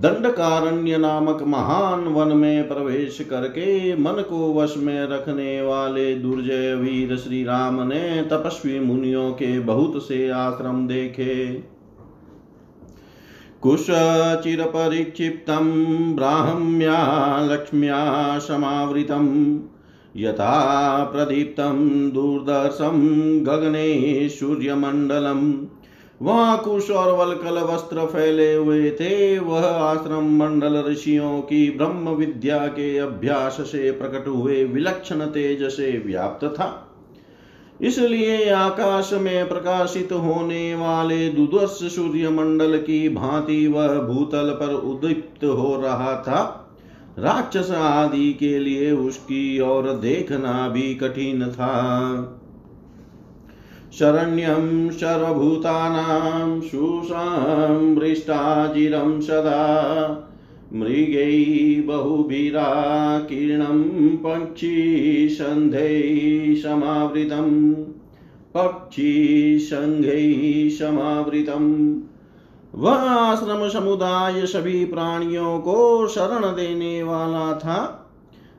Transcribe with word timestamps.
दंडकारण्य 0.00 0.98
नामक 0.98 1.42
महान 1.42 2.00
वन 2.00 2.36
में 2.36 2.68
प्रवेश 2.68 3.26
करके 3.30 3.96
मन 3.96 4.12
को 4.12 4.54
वश 4.54 4.74
में 4.76 5.06
रखने 5.06 5.62
वाले 5.62 6.14
दुर्जय 6.14 6.74
वीर 6.74 7.16
श्री 7.16 7.44
राम 7.44 7.80
ने 7.80 8.22
तपस्वी 8.22 8.80
मुनियों 8.80 9.32
के 9.32 9.60
बहुत 9.60 10.02
से 10.02 10.30
आश्रम 10.30 10.88
देखे। 10.88 11.64
कुशचिरपरिक्षिप्तं 13.62 15.66
ब्राह्म्या 16.16 17.48
लक्ष्म्या 17.52 18.38
समावृतं 18.38 19.58
यथा 20.16 21.04
प्रदीप्तं 21.04 22.10
दुर्दर्शं 22.10 23.46
गगने 23.46 24.28
सूर्यमण्डलम्। 24.28 25.66
वहाँ 26.22 26.58
कुश 26.58 26.90
और 26.90 27.16
वलकल 27.16 27.58
वस्त्र 27.58 28.06
फैले 28.06 28.54
हुए 28.54 28.90
थे, 28.90 29.38
वह 29.38 29.64
आश्रम 29.64 30.38
मंडल 30.38 30.84
ऋषियों 30.86 31.40
की 31.40 31.70
ब्रह्म 31.70 32.08
विद्या 32.08 32.58
के 32.58 32.98
अभ्यास 32.98 33.52
से 33.52 33.90
प्रकट 33.90 34.28
हुए 34.28 34.64
विलक्षण 34.64 35.20
तेज 35.20 35.62
से 35.62 36.02
व्याप्त 36.06 36.46
था। 36.46 36.89
इसलिए 37.82 38.50
आकाश 38.50 39.12
में 39.12 39.48
प्रकाशित 39.48 40.12
होने 40.12 40.74
वाले 40.74 41.28
दुदर्श 41.28 41.68
सूर्य 41.68 42.28
मंडल 42.28 42.78
की 42.78 43.08
भांति 43.08 43.66
वह 43.66 43.88
भूतल 43.88 44.50
पर 44.50 44.74
उदीप्त 44.74 45.44
हो 45.44 45.80
रहा 45.80 46.06
था। 46.22 46.66
राक्षस 47.18 47.70
आदि 47.70 48.32
के 48.32 48.58
लिए 48.58 48.92
उसकी 48.92 49.60
ओर 49.60 49.92
देखना 49.92 50.68
भी 50.68 50.94
कठिन 50.94 51.50
था। 51.50 52.36
शरण्यं 53.92 54.90
सर्वभूतानां 54.90 56.60
सुसंवृष्टाजिरं 56.60 59.20
सदा 59.20 60.26
मृगै 60.74 61.82
बहुभिराकीर्णं 61.86 63.82
पक्षिसन्धैः 64.16 64.80
समावृतं 70.78 71.94
वह 72.74 72.98
आश्रम 72.98 73.68
समुदाय 73.68 74.46
सभी 74.46 74.84
प्राणियों 74.84 75.58
को 75.58 76.06
शरण 76.06 76.44
देने 76.44 77.02
वाला 77.02 77.58
था। 77.58 77.96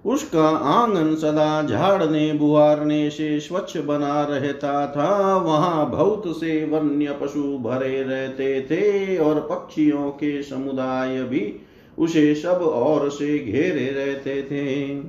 उसका 0.05 0.47
आँगन 0.47 1.15
सदा 1.15 1.63
झाड़ने, 1.63 2.33
बुहारने 2.33 3.09
से 3.09 3.39
स्वच्छ 3.39 3.77
बना 3.77 4.23
रहता 4.23 4.87
था। 4.87 5.37
वहाँ 5.37 5.89
बहुत 5.89 6.23
से 6.27 6.65
वन्य 6.65 7.17
पशु 7.21 7.43
भरे 7.43 8.03
रहते 8.03 8.61
थे 8.61 9.17
और 9.17 9.35
पक्षियों 9.35 10.09
के 10.09 10.43
समुदाय 10.43 11.23
भी 11.23 11.67
उसे 11.99 12.35
सब 12.35 12.49
और 12.49 13.09
से 13.09 13.39
घेरे 13.39 13.69
रहते 13.69 14.41
थे। 14.41 15.01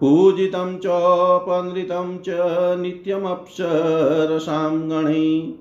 पूजितं 0.00 0.78
चोपनृतं 0.78 2.18
च, 2.18 2.24
नित्यमप्सरसां 2.80 4.90
गणै 4.90 5.52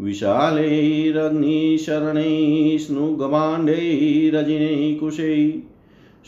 विशालैरग्निशरणैः 0.00 2.78
स्नुगमाण्डैरजिनैः 2.78 5.00
कुशैः 5.00 5.52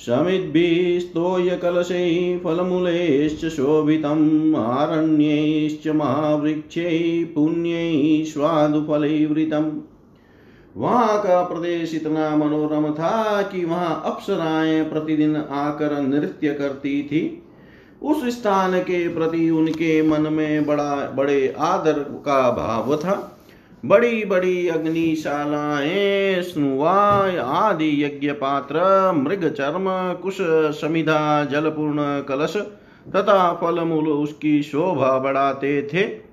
शमिद्भिस्तोयकलशैः 0.07 2.39
फलमूलैश्च 2.39 3.45
शोभितम् 3.45 4.55
आरण्यैश्च 4.55 5.89
महावृक्षैः 5.89 7.25
वहाँ 10.77 11.19
का 11.19 11.43
प्रदेश 11.43 11.95
इतना 11.95 12.37
मनोरम 12.37 12.93
था 12.95 13.43
कि 13.43 13.65
वहाँ 13.65 14.03
अप्सराएँ 14.07 14.85
प्रतिदिन 14.85 15.37
आकर 15.37 16.01
नृत्य 16.01 16.55
करती 16.55 17.03
थी। 17.03 17.43
उस 18.03 18.25
स्थान 18.25 18.79
के 18.81 19.09
प्रति 19.09 19.51
उनके 19.51 20.03
मन 20.03 20.33
में 20.33 20.67
बड़ा, 20.67 21.11
बड़े 21.11 21.55
आदर 21.59 21.93
का 21.93 22.51
भाव 22.51 22.97
था। 22.97 23.37
बड़ी 23.85 24.25
बड़ी 24.25 24.69
अग्निशालाएँ, 24.69 26.43
स्नुवाय 26.43 27.37
आदि 27.37 28.05
यज्ञ 28.05 28.33
पात्र, 28.33 29.13
मृग 29.13 29.53
चर्म, 29.53 29.85
कुश 30.23 30.37
समिधा, 30.81 31.45
जलपूर्ण 31.45 32.23
कलश 32.23 32.57
तथा 33.17 33.53
फल 33.53 33.81
मूल 33.81 34.09
उसकी 34.09 34.63
शोभा 34.63 35.19
बढ़ाते 35.19 35.83
थे। 35.83 36.30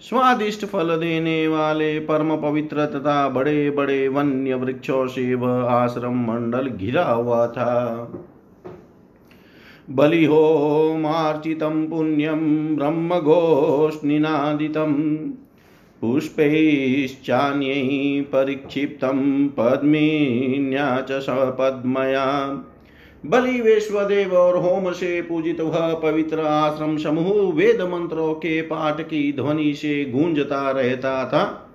स्वादिष्ट 0.00 0.64
फल 0.64 1.00
देने 1.00 1.48
वाले 1.48 1.98
परम 1.98 2.36
पवित्र 2.36 2.86
तथा 2.86 3.28
बड़े 3.28 3.70
बड़े 3.70 4.08
वन्य 4.08 4.54
वृक्षों 4.54 5.06
से 5.06 5.34
वह 5.34 5.50
आश्रम 5.50 6.26
मंडल 6.26 6.68
घिरा 6.68 7.04
हुआ 7.04 7.46
था। 7.46 8.12
बलिहोमार्चितं 9.90 11.86
पुण्यं 11.86 12.76
ब्रह्मघोषनिनादितम् 12.76 15.28
पुष्पैश्चान्यैः 16.00 18.22
परिक्षिप्तं 18.22 19.48
पद्मिन्या 19.48 21.00
च 21.00 21.12
सपद्मया। 21.12 22.46
बलि 23.26 23.60
वेश्वदेव 23.60 24.34
और 24.34 24.56
होम 24.56 24.92
से 24.92 25.22
पूजित 25.22 25.60
वह 25.60 25.94
पवित्र 25.94 26.40
आश्रम 26.40 26.96
समूह 26.96 27.52
वेद 27.52 27.82
मंत्रों 27.82 28.34
के 28.34 28.62
पाठ 28.62 29.00
की 29.00 29.32
ध्वनि 29.32 29.74
से 29.74 30.04
गूंजता 30.04 30.70
रहता 30.70 31.24
था। 31.24 31.72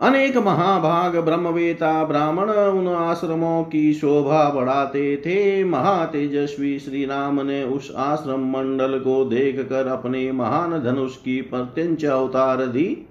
अनेक 0.00 0.36
महाभाग 0.36 1.16
ब्रह्मवेता 1.16 2.04
ब्राह्मण 2.04 2.50
उन 2.50 2.88
आश्रमों 2.88 3.64
की 3.64 3.92
शोभा 3.94 4.50
बढ़ाते 4.50 5.16
थे। 5.16 5.64
महातेजस्वी 5.64 6.78
श्री 6.78 7.04
राम 7.04 7.40
ने 7.40 7.62
उस 7.64 7.92
आश्रम 7.96 8.44
मंडल 8.50 8.98
को 8.98 9.24
देख 9.24 9.60
कर 9.68 9.86
अपने 9.86 10.32
महान 10.32 10.82
धनुष 10.82 11.16
की 11.16 11.40
प्रत्यंच 11.42 12.04
अवतार 12.04 12.66
दी। 12.66 13.06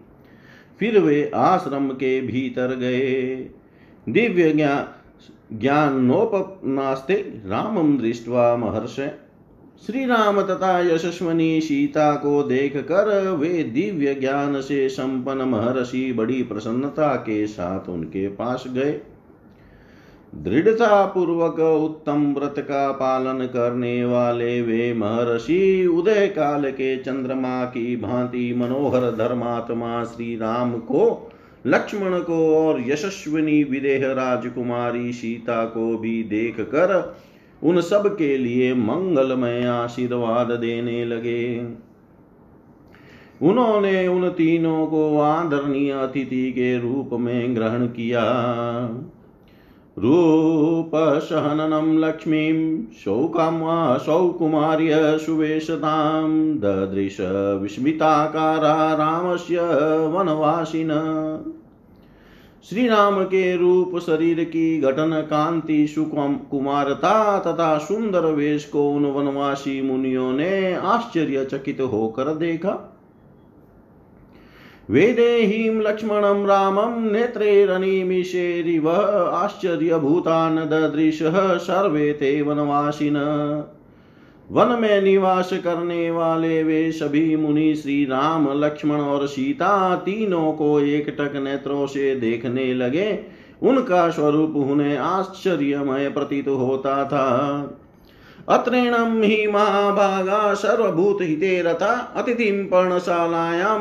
फिर 0.80 1.00
वे 1.00 1.32
आश्रम 1.36 1.90
के 1.90 2.22
भीतर 2.22 2.76
गए। 2.76 3.36
दिव्य 4.10 4.52
ज्ञान 4.52 4.97
ज्ञानोपनास्ते 5.54 7.14
रामम 7.46 7.98
दृष्टवा 7.98 8.56
महर्ष। 8.58 8.96
श्री 9.86 10.06
राम 10.06 10.42
तथा 10.42 10.80
यशस्वनी 10.80 11.62
सीता 11.62 12.16
को 12.16 12.44
देख 12.44 12.78
कर 12.78 13.32
वे 13.32 13.64
दिव्य 13.64 14.16
ज्ञान 14.16 14.62
से 14.62 14.90
संपन्न 14.90 15.42
महर्षि 15.42 16.14
बड़ी 16.14 16.44
प्रसन्नता 16.44 17.16
के 17.16 17.48
साथ 17.48 17.90
उनके 17.90 18.28
पास 18.28 18.64
गए। 18.68 19.02
दृढ़ता 20.36 21.06
पूर्वक 21.06 21.60
उत्तम 21.60 22.34
व्रत 22.34 22.56
का 22.60 22.92
पालन 22.92 23.46
करने 23.46 24.06
वाले 24.06 24.62
वे 24.62 24.94
महर्षि 24.94 25.88
उदय 25.88 26.28
काल 26.28 26.72
के 26.72 26.98
चंद्रमा 26.98 27.66
की 27.66 27.96
भांति 27.96 28.54
मनोहर 28.58 29.02
धर्मात्मा 29.02 30.04
श्री 30.04 30.36
राम 30.36 30.72
को 30.74 31.32
लक्ष्मण 31.66 32.20
को 32.20 32.68
और 32.68 32.84
यशस्विनी 32.88 33.64
विदेह 33.64 34.12
राजकुमारी 34.14 35.14
सीता 35.14 35.66
को 35.66 35.98
भी 35.98 36.24
देख 36.24 36.60
कर 36.60 37.18
उन 37.64 37.82
सब 37.82 38.18
के 38.18 38.38
लिए 38.38 38.74
मंगलमय 38.74 39.66
आशीर्वाद 39.66 40.52
देने 40.52 41.06
लगे। 41.06 41.66
उन्होंने 43.42 44.08
उन 44.08 44.30
तीनों 44.30 44.88
को 44.88 45.20
आदरणीय 45.20 45.92
अतिथि 45.92 46.52
के 46.52 46.80
रूप 46.80 47.10
में 47.14 47.56
ग्रहण 47.56 47.88
किया। 47.88 48.24
रूप 50.00 50.92
सहननं 51.20 52.00
लक्ष्मीं 52.00 52.84
शौकामा 52.84 53.98
सौकुमार्य 53.98 55.18
सुवेशतां 55.18 56.30
ददृश 56.58 57.18
विस्मिताकारा 57.62 58.94
रामस्य 58.94 59.60
वनवासिन। 60.08 60.90
श्री 62.70 62.88
राम 62.88 63.24
के 63.24 63.58
रूप 63.58 64.00
शरीर 64.00 64.44
की 64.44 64.82
घटन 64.82 65.28
कांति 65.30 65.88
सुकुम 65.88 66.36
कुमारता 66.36 67.40
तथा 67.40 67.78
सुंदर 67.78 68.26
वेश 68.26 68.66
को 68.66 68.90
उन 68.90 69.06
वनवासी 69.06 69.82
मुनियों 69.82 70.34
ने 70.34 70.74
आश्चर्यचकित 70.74 71.82
होकर 71.82 72.24
देखा। 72.24 72.97
वेदेहीं 74.92 75.82
लक्ष्मणं 75.82 76.46
रामं 76.46 77.12
नेत्रैरनिमिषेरिव 77.12 78.90
आश्चर्यभूतान् 79.34 80.60
ददृशः 80.60 81.58
सर्वे 81.58 82.14
ते 82.14 82.42
वनवासिन। 82.42 83.16
वन 84.52 84.80
में 84.82 85.02
निवास 85.02 85.50
करने 85.54 86.12
वाले 86.12 86.64
वे 86.64 86.92
सभी 86.92 87.36
मुनि 87.36 87.76
श्री 87.76 88.06
राम, 88.06 88.60
लक्ष्मण 88.60 88.96
और 88.96 89.28
सीता 89.28 89.96
तीनों 89.96 90.52
को 90.52 90.80
एक 90.80 91.10
टक 91.10 91.36
नेत्रों 91.36 91.88
से 91.88 92.16
देखने 92.16 92.74
लगे। 92.74 93.20
उनका 93.64 94.10
स्वरूप 94.10 94.56
उन्हें 94.56 94.98
आश्चर्यमय 94.98 96.10
प्रतीत 96.10 96.48
होता 96.48 97.06
था। 97.06 97.28
अत्रेणम 98.48 99.22
ही 99.22 99.48
महाभागा 99.48 100.54
सर्वभूत 100.54 101.18
हिते 101.22 101.62
रथा 101.62 101.94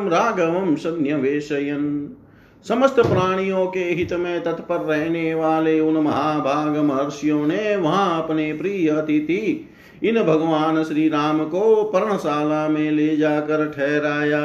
राघवम 0.09 0.75
सन्निवेशयन। 0.75 1.85
समस्त 2.69 3.01
प्राणियों 3.01 3.67
के 3.67 3.81
हित 3.81 4.13
में 4.13 4.43
तत्पर 4.43 4.77
रहने 4.77 5.35
वाले 5.35 5.81
उन 5.81 5.97
महाभाग 5.97 6.77
महर्षियों 6.77 7.47
ने 7.47 7.77
वहाँ 7.77 8.23
अपने 8.23 8.53
प्रिय 8.53 8.89
अतिथि, 8.89 9.71
इन 10.03 10.23
भगवान 10.23 10.83
श्री 10.85 11.09
राम 11.09 11.45
को 11.45 11.85
पर्णशाला 11.85 12.69
में 12.69 12.91
ले 12.91 13.17
जाकर 13.17 13.73
ठहराया। 13.77 14.43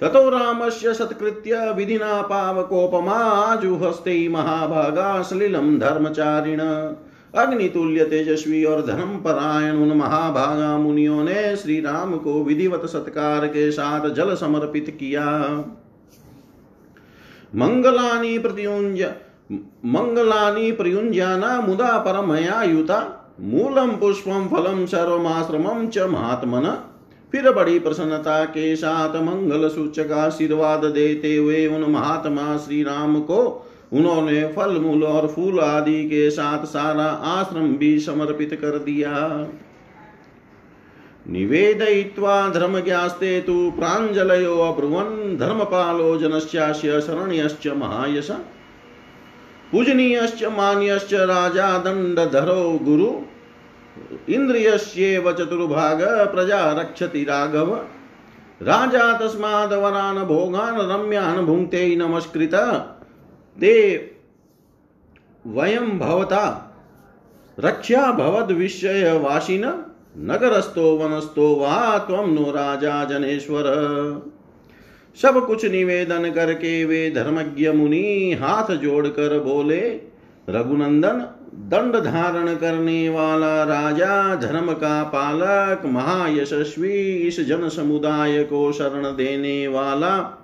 ततो 0.00 0.30
रामस्य 0.30 0.94
सत्कृत्य 0.94 1.74
विधिना 1.76 2.22
पावकोपमा 2.22 3.18
आजुहस्ते 3.44 4.28
महाभागा 4.28 5.22
सलिलम 5.22 5.78
धर्मचारिण। 5.78 6.60
अग्नितुल्य 7.36 8.04
तेजस्वी 8.04 8.64
और 8.64 8.84
धर्म 8.86 9.16
परायण 9.22 9.76
उन 9.76 9.96
महाभागा 9.96 10.76
मुनियों 10.78 11.24
ने 11.24 11.56
श्री 11.56 11.80
राम 11.80 12.16
को 12.16 12.42
विधिवत 12.44 12.86
सत्कार 12.86 13.46
के 13.46 13.70
साथ 13.70 14.08
जल 14.10 14.34
समर्पित 14.34 14.96
किया। 15.00 15.24
मंगलानी 17.54 18.38
प्रत्युंज, 18.38 19.02
मंगलानी 19.86 20.72
प्रयुंजाना 20.72 21.60
मुदा 21.60 21.96
परमया 21.98 22.62
युता 22.62 23.00
मूलम 23.40 23.90
पुष्पम 23.96 24.46
फलम 24.46 24.84
सर्वमाश्रमम 24.86 25.86
च 25.88 26.08
महात्मन। 26.10 26.66
फिर 27.32 27.50
बड़ी 27.52 27.78
प्रसन्नता 27.78 28.44
के 28.44 28.74
साथ 28.76 29.16
मंगल 29.22 29.68
सूचक 29.68 30.12
आशीर्वाद 30.12 30.84
देते 30.84 31.36
हुए 31.36 31.66
उन 31.66 31.90
महात्मा 31.90 32.56
श्री 32.56 32.82
राम 32.82 33.20
को 33.20 33.38
उन्होंने 33.92 34.52
फल, 34.56 34.78
मूल 34.78 35.04
और 35.04 35.28
फूल 35.28 35.60
आदि 35.60 36.04
के 36.04 36.30
साथ 36.30 36.64
सारा 36.64 37.04
आश्रम 37.04 37.76
भी 37.76 37.98
समर्पित 37.98 38.58
कर 38.62 38.78
दिया। 38.78 39.46
निवेदयित्वा 41.28 42.48
धर्मज्ञास्ते 42.48 43.40
तु 43.40 43.72
प्राञ्जलयो 43.78 44.58
अब्रुवन् 44.58 45.38
धर्मपालो 45.38 46.18
जनश्चास्य 46.18 47.00
शरण्यश्च 47.00 47.66
महायश। 47.66 48.30
पूजनीयश्च 49.72 50.44
मान्यश्च 50.44 51.14
राजा 51.14 51.78
दण्डधरो 51.78 52.78
गुरु। 52.82 53.20
इन्द्रियस्येव 54.34 55.32
चतुर्भाग 55.32 56.02
प्रजा 56.34 56.72
रक्षति 56.72 57.24
राघव। 57.24 57.74
राजा 58.62 59.18
तस्माद् 59.18 59.72
वरान् 59.72 60.26
भोगान् 60.26 60.90
रम्यान् 60.90 61.46
भुङ्क्ते 61.46 61.96
नमस्कृत। 61.96 62.92
ते 63.60 63.96
वयं 65.46 65.98
भवता 65.98 66.62
रक्षा 67.60 68.12
भवद 68.12 68.52
विषय 68.52 68.88
भवद्विषयवासिन 68.88 69.64
नगरस्थो 70.18 70.96
वनस्थो 70.96 71.54
वा 71.54 71.98
त्वं 71.98 72.26
नो 72.26 72.50
राजा 72.50 73.04
जनेश्वर। 73.04 73.62
सब 75.22 75.46
कुछ 75.46 75.64
निवेदन 75.64 76.30
करके 76.30 76.84
वे 76.84 77.10
धर्मज्ञ 77.10 77.70
मुनि 77.70 78.38
हाथ 78.40 78.74
जोड़कर 78.74 79.40
बोले, 79.40 80.00
रघुनंदन, 80.48 81.26
दंड 81.54 81.96
धारण 81.96 82.54
करने 82.54 83.08
वाला 83.08 83.64
राजा, 83.64 84.34
धर्म 84.34 84.72
का 84.72 85.02
पालक, 85.02 85.82
महायशस्वी, 85.84 87.02
इस 87.02 87.40
जन 87.40 87.68
समुदाय 87.68 88.44
को 88.44 88.72
शरण 88.72 89.16
देने 89.16 89.68
वाला 89.68 90.42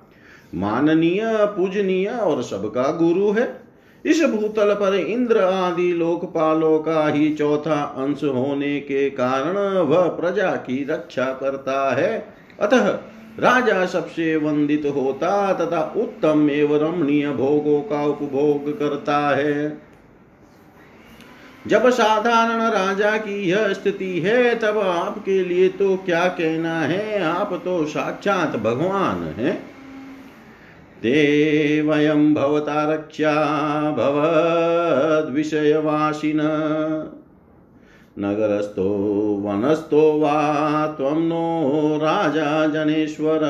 माननीय, 0.54 1.20
पूजनीय 1.24 2.08
और 2.08 2.42
सबका 2.42 2.92
गुरु 2.92 3.30
है। 3.30 3.62
इस 4.06 4.22
भूतल 4.22 4.74
पर 4.74 4.94
इंद्र 4.94 5.38
आदि 5.38 5.92
लोकपालों 5.92 6.78
का 6.78 7.08
ही 7.08 7.34
चौथा 7.34 7.82
अंश 7.82 8.24
होने 8.24 8.80
के 8.80 9.10
कारण 9.10 9.78
वह 9.78 10.08
प्रजा 10.08 10.50
की 10.50 10.84
रक्षा 10.84 11.24
करता 11.24 11.94
है। 11.94 12.34
अतः 12.60 12.88
राजा 13.38 13.86
सबसे 13.86 14.36
वंदित 14.36 14.92
होता 14.96 15.52
तथा 15.52 15.94
उत्तम 15.96 16.50
एवं 16.50 16.78
रमणीय 16.78 17.30
भोगों 17.30 17.80
का 17.80 18.06
उपभोग 18.06 18.78
करता 18.78 19.36
है। 19.36 19.78
जब 21.66 21.90
साधारण 21.90 22.70
राजा 22.70 23.16
की 23.16 23.50
यह 23.50 23.72
स्थिति 23.72 24.20
है, 24.20 24.54
तब 24.54 24.78
आपके 24.78 25.44
लिए 25.44 25.68
तो 25.68 25.96
क्या 25.96 26.24
कहना 26.24 26.80
है? 26.80 27.22
आप 27.22 27.62
तो 27.64 27.86
साक्षात 27.86 28.56
भगवान 28.56 29.22
हैं। 29.22 29.71
ते 31.02 31.82
वयं 31.82 32.34
भवता 32.34 32.92
रक्षा 32.92 33.90
भवद्विषयवासिन। 33.90 36.40
नगरस्थो, 38.18 38.88
वनस्थो 39.44 40.18
वा 40.18 40.86
त्वं 40.86 41.28
नो 41.28 41.96
राजा 41.96 42.66
जनेश्वर। 42.66 43.40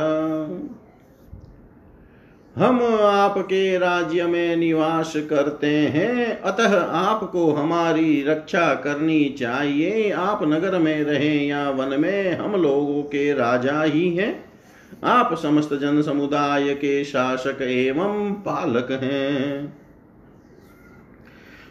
हम 2.56 2.98
आपके 3.00 3.78
राज्य 3.78 4.26
में 4.26 4.56
निवास 4.56 5.12
करते 5.16 5.66
हैं, 5.66 6.40
अतः 6.40 6.84
आपको 6.84 7.52
हमारी 7.52 8.22
रक्षा 8.22 8.74
करनी 8.74 9.24
चाहिए। 9.24 10.10
आप 10.10 10.42
नगर 10.42 10.78
में 10.78 11.04
रहें 11.04 11.46
या 11.46 11.70
वन 11.70 12.00
में, 12.00 12.36
हम 12.36 12.62
लोगों 12.62 13.02
के 13.02 13.32
राजा 13.32 13.82
ही 13.82 14.16
हैं। 14.16 14.51
आप 15.04 15.34
समस्त 15.34 15.74
जन 15.74 16.02
समुदाय 16.02 16.74
के 16.74 17.04
शासक 17.04 17.62
एवं 17.62 18.32
पालक 18.32 18.88
हैं। 18.90 19.74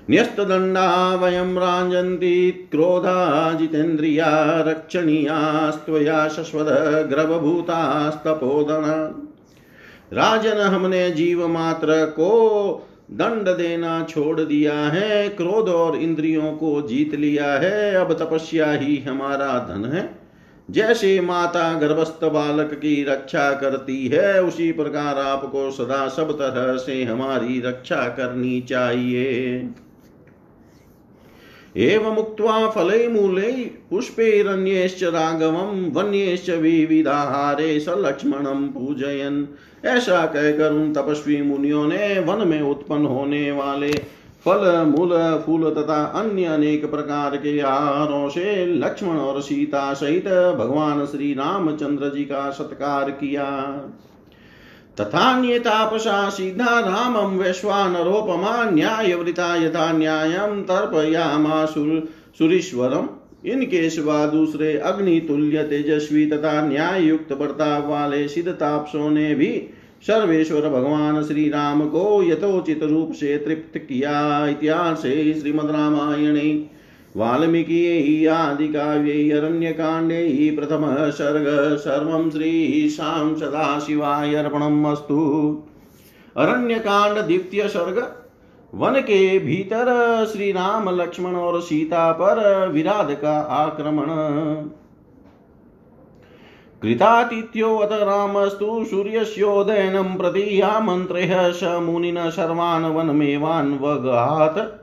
न्यस्तदण्डा 0.10 1.16
वयं 1.16 1.56
राजन्ति, 1.56 2.68
क्रोधा 2.72 3.54
जितेन्द्रिया 3.54 4.62
रक्षणीयास्त्वया 4.62 6.28
शश्वतग्रवभूतास्तपोदना 6.28 9.28
राजन, 10.13 10.50
हमने 10.50 11.12
जीव 11.12 11.48
मात्र 11.48 12.06
को 12.06 12.88
दंड 13.12 13.58
देना 13.58 14.06
छोड़ 14.10 14.42
दिया 14.42 14.74
है, 14.74 15.30
क्रोध 15.30 15.70
और 15.70 15.96
इंद्रियों 15.96 16.54
को 16.54 16.82
जीत 16.82 17.16
लिया 17.16 17.46
है, 17.46 17.96
अब 17.96 18.13
तपस्या 18.13 18.72
ही 18.72 18.98
हमारा 18.98 19.60
धन 19.60 19.86
है। 19.86 20.21
जैसे 20.72 21.22
माता 21.22 21.80
गर्भस्थ 21.80 22.25
बालक 22.25 22.74
की 22.74 23.04
रक्षा 23.04 23.54
करती 23.54 24.08
है, 24.08 24.44
उसी 24.44 24.72
प्रकार 24.72 25.18
आपको 25.18 25.72
सदा 25.72 26.08
सब 26.08 26.32
तरह 26.32 26.78
से 26.78 27.04
हमारी 27.04 27.62
रक्षा 27.62 28.08
करनी 28.08 28.62
चाहिए। 28.62 29.70
एवमुक्त्वा 31.78 32.70
फलै 32.70 33.08
मूलै 33.08 33.51
पुष्पैरन्यैश्च 33.90 35.04
राघवं, 35.04 35.92
वन्यैश्च 35.92 36.50
विविधाहारे 36.50 37.80
स 37.80 37.86
लक्ष्मणं 37.90 38.68
पूजयन्। 38.68 39.46
ऐसा 39.86 40.25
कहकर 40.25 40.72
उन 40.72 40.94
तपस्वी 40.94 41.42
मुनियों 41.42 41.88
ने 41.88 42.20
वन 42.20 42.48
में 42.48 42.62
उत्पन्न 42.62 43.06
होने 43.06 43.51
वाले 43.51 43.92
फल, 44.45 44.93
मूल, 44.98 45.43
फूल 45.45 45.69
तथा 45.69 46.03
अन्य 46.03 46.45
अनेक 46.45 46.91
प्रकार 46.91 47.38
के 47.38 47.60
आहारों 47.60 48.29
से 48.29 48.65
लक्ष्मण 48.65 49.17
और 49.17 49.41
सीता 49.41 49.93
सहित 49.93 50.27
भगवान 50.60 51.05
श्री 51.05 51.33
रामचंद्र 51.33 52.10
जी 52.10 52.24
का 52.24 52.50
सत्कार 52.50 53.12
किया। 53.12 53.45
तथा 55.00 55.41
तापसा, 55.60 56.29
सीधा 56.29 56.79
रामं 56.79 57.38
वैश्वानरोपमा 57.38 58.69
न्यायवृता 58.69 59.55
यथा 59.55 59.91
न्यायं, 59.91 60.63
तर्पयामा 60.63 61.65
सुरीश्वरम् 62.38 63.07
इनके 63.45 63.89
सिवा 63.89 64.25
दूसरे 64.25 64.77
अग्नि, 64.77 65.19
तुल्य, 65.19 65.63
तेजस्वी 65.63 66.29
तथा 66.29 66.67
न्याय 66.67 67.03
युक्त 67.03 67.33
बर्ताव 67.33 67.89
वाले 67.89 68.27
सिद्ध 68.27 68.51
तापसों 68.51 69.10
ने 69.10 69.36
भी 69.36 69.69
सर्वेश्वर 70.03 70.70
भगवान 70.70 71.24
श्री 71.24 71.50
राम 71.50 71.81
को 71.88 72.24
यथोचित 72.24 72.84
रूप 72.84 73.12
से 73.12 73.38
तृप्त 73.38 73.77
किया 73.77 74.48
इतिहास 74.48 75.01
श्रीमद 75.01 75.72
रामायणे 75.72 76.50
वाल्मीकि 77.17 78.25
आदि 78.25 78.67
काव्ये 78.67 79.31
अरण्य 79.31 79.72
कांडे 79.72 80.50
प्रथम 80.60 80.86
सर्ग, 81.10 81.46
सर्व 81.77 82.29
श्री 82.29 82.89
शाम 82.89 83.36
सदा 83.36 83.79
शिवाय 83.79 84.36
अर्पणम 84.36 84.84
अस्तु। 84.91 85.20
अरण्य 86.38 86.75
कांड 86.79 87.17
द्वितीय 87.17 87.67
सर्ग 87.67 87.98
वन 88.74 89.00
के 89.01 89.39
भीतर 89.39 89.88
श्री 90.34 90.51
राम 90.51 90.89
लक्ष्मण 90.89 91.36
और 91.36 91.62
सीता 91.62 92.12
पर 92.12 92.67
विराध 92.70 93.12
का 93.12 93.39
आक्रमण। 93.55 94.05
कृतातिथ्योऽथ 96.83 97.91
रामस्तु 97.91 98.85
सूर्यस्योदयनं 98.85 100.17
प्रति 100.17 100.61
आमन्त्र्य 100.61 101.53
स 101.53 101.77
मुनिन 101.81 102.29
सर्वान् 102.29 102.85
वनमेवान्वगात् 102.85 104.81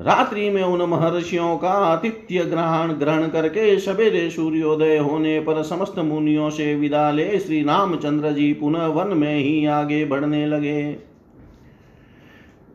रात्रि 0.00 0.50
में 0.50 0.62
उन 0.62 0.82
महर्षियों 0.82 1.58
का 1.58 1.68
आतिथ्य 1.68 2.44
ग्रहण 2.44 2.92
ग्रहण 2.92 3.28
करके 3.28 3.78
सवेरे 3.78 4.30
सूर्योदय 4.30 4.98
होने 4.98 5.40
पर 5.40 5.62
समस्त 5.62 5.98
मुनियों 5.98 6.50
से 6.50 6.74
विदा 6.74 7.10
ले 7.10 7.38
श्री 7.38 7.62
रामचंद्र 7.62 8.32
जी 8.32 8.52
पुनः 8.52 8.86
वन 8.86 9.16
में 9.16 9.38
ही 9.38 9.66
आगे 9.66 10.04
बढ़ने 10.04 10.46
लगे। 10.46 10.96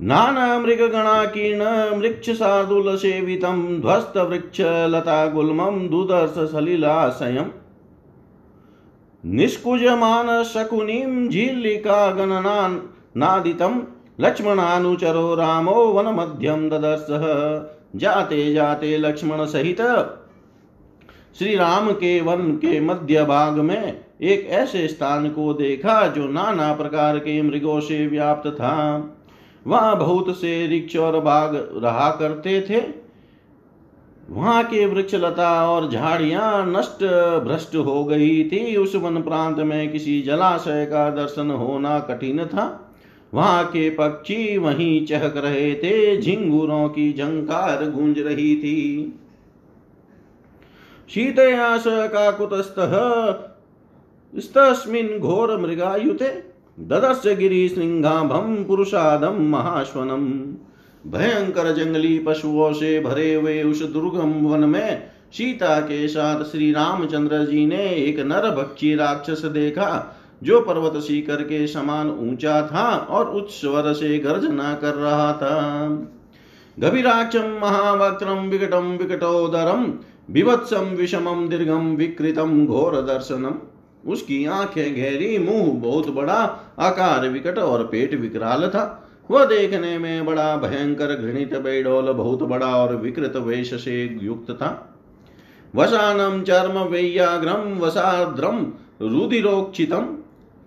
नाना 0.01 0.59
मृगगणाकीर्ण 0.59 1.99
मृक्षशार्दूलसेवितं 1.99 3.81
ध्वस्तवृक्षलतागुल्मं 3.81 5.87
दुदर्श 9.25 9.29
सलिलाशयम् 9.29 9.35
निष्कुजमानशकुनिं 9.35 11.29
झील्लिकागणनादितं 11.29 13.81
लक्ष्मणानुचरो 14.19 15.35
रामो 15.35 15.71
वनमध्यं 15.71 16.69
ददर्शः। 16.69 17.99
जाते 17.99 18.53
जाते 18.53 18.97
लक्ष्मण 18.97 19.45
सहित 19.45 19.77
श्री 21.39 21.55
राम 21.55 21.91
के 21.91 22.21
वन 22.21 22.51
के 22.51 22.79
मध्य 22.79 23.23
भाग 23.23 23.53
में 23.53 24.05
एक 24.21 24.47
ऐसे 24.47 24.87
स्थान 24.87 25.29
को 25.29 25.53
देखा 25.53 26.07
जो 26.07 26.27
नाना 26.27 26.73
प्रकार 26.73 27.19
के 27.19 27.41
मृगों 27.41 27.79
से 27.79 28.07
व्याप्त 28.07 28.49
था। 28.49 29.09
वहाँ 29.67 29.97
बहुत 29.97 30.35
से 30.35 30.67
वृक्ष 30.67 30.95
और 30.95 31.19
बाग 31.19 31.69
रहा 31.83 32.11
करते 32.11 32.61
थे। 32.61 33.00
वहाँ 34.29 34.63
के 34.63 34.85
वृक्ष 34.85 35.15
लता 35.15 35.49
और 35.69 35.89
झाड़ियाँ 35.91 36.65
नष्ट, 36.67 37.03
भ्रष्ट 37.43 37.75
हो 37.75 38.03
गई 38.05 38.43
थी। 38.43 38.75
उस 38.75 38.95
वन 38.95 39.21
प्रांत 39.21 39.57
में 39.57 39.91
किसी 39.91 40.21
जलाशय 40.21 40.85
का 40.85 41.09
दर्शन 41.09 41.51
होना 41.51 41.99
कठिन 41.99 42.45
था। 42.45 42.65
वहाँ 43.33 43.63
के 43.65 43.89
पक्षी 43.89 44.57
वहीं 44.57 45.05
चहक 45.05 45.37
रहे 45.37 45.73
थे। 45.75 46.21
झिंगुरों 46.21 46.87
की 46.89 47.11
झंकार 47.13 47.89
गूंज 47.89 48.19
रही 48.19 48.55
थी। 48.55 49.19
शीतयास 51.09 51.83
का 51.87 52.31
कुतस्थ 52.31 52.75
स्तस्मिन् 54.33 55.19
घोर 55.19 55.57
मृगायुते 55.57 56.29
गिरी 57.35 57.67
श्रृंगाभम 57.69 58.63
पुरुषादम 58.63 59.41
महाश्वनम। 59.41 60.27
भयंकर 61.05 61.72
जंगली 61.74 62.17
पशुओं 62.20 62.72
से 62.74 63.00
भरे 63.00 63.34
हुए 63.34 63.62
उस 63.63 63.81
दुर्गम 63.84 64.34
वन 64.48 64.70
में 64.70 65.12
सीता 65.31 65.79
के 65.79 66.08
साथ 66.08 66.43
श्री 66.43 66.72
रामचंद्र 66.72 67.46
जी 67.46 67.65
ने 67.65 67.86
एक 67.88 68.20
नर 68.20 68.50
भक्षी 68.51 68.93
राक्षस 68.96 69.46
देखा, 69.46 70.17
जो 70.43 70.60
पर्वत 70.62 71.01
सीकर 71.01 71.41
के 71.41 71.65
समान 71.67 72.10
ऊँचा 72.12 72.62
था 72.67 72.88
और 73.10 73.29
उच्च 73.29 73.51
स्वर 73.51 73.91
से 73.93 74.17
गर्जना 74.20 74.74
कर 74.74 74.93
रहा 74.93 75.31
था। 75.34 75.88
गभीराक्षम 76.77 77.58
महावक्रम 77.62 78.48
विकटम 78.50 78.91
विकटोदरम 78.98 79.93
विवत्सम 80.29 80.96
विषमम 80.96 81.48
दीर्घम 81.50 81.96
विकृतम 81.96 82.65
घोर 82.65 82.96
दर्शनम 83.01 83.55
उसकी 84.05 84.46
आँखें 84.46 84.96
गहरी, 84.96 85.38
मुँह 85.38 85.72
बहुत 85.81 86.10
बड़ा, 86.10 86.39
आकार 86.79 87.27
विकट 87.29 87.58
और 87.58 87.84
पेट 87.84 88.13
विकराल 88.13 88.67
था। 88.67 88.98
वह 89.31 89.45
देखने 89.45 89.97
में 89.97 90.25
बड़ा 90.25 90.55
भयंकर, 90.57 91.15
घृणित, 91.15 91.55
बेडोल, 91.57 92.11
बहुत 92.13 92.43
बड़ा 92.43 92.75
और 92.77 92.95
विकृत 92.95 93.35
वेश 93.38 93.73
से 93.83 94.19
युक्त 94.21 94.51
था। 94.51 94.69
वसानम 95.75 96.41
चर्म 96.41 96.79
वेयाग्रम 96.83 97.77
वसाद्रम 97.79 98.57
रुधिरोक्षितम 99.01 100.05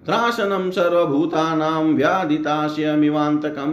त्रासनम 0.07 0.71
सर्वभूतानाम 0.71 1.95
व्याधितास्यमिवांतकम 1.95 3.73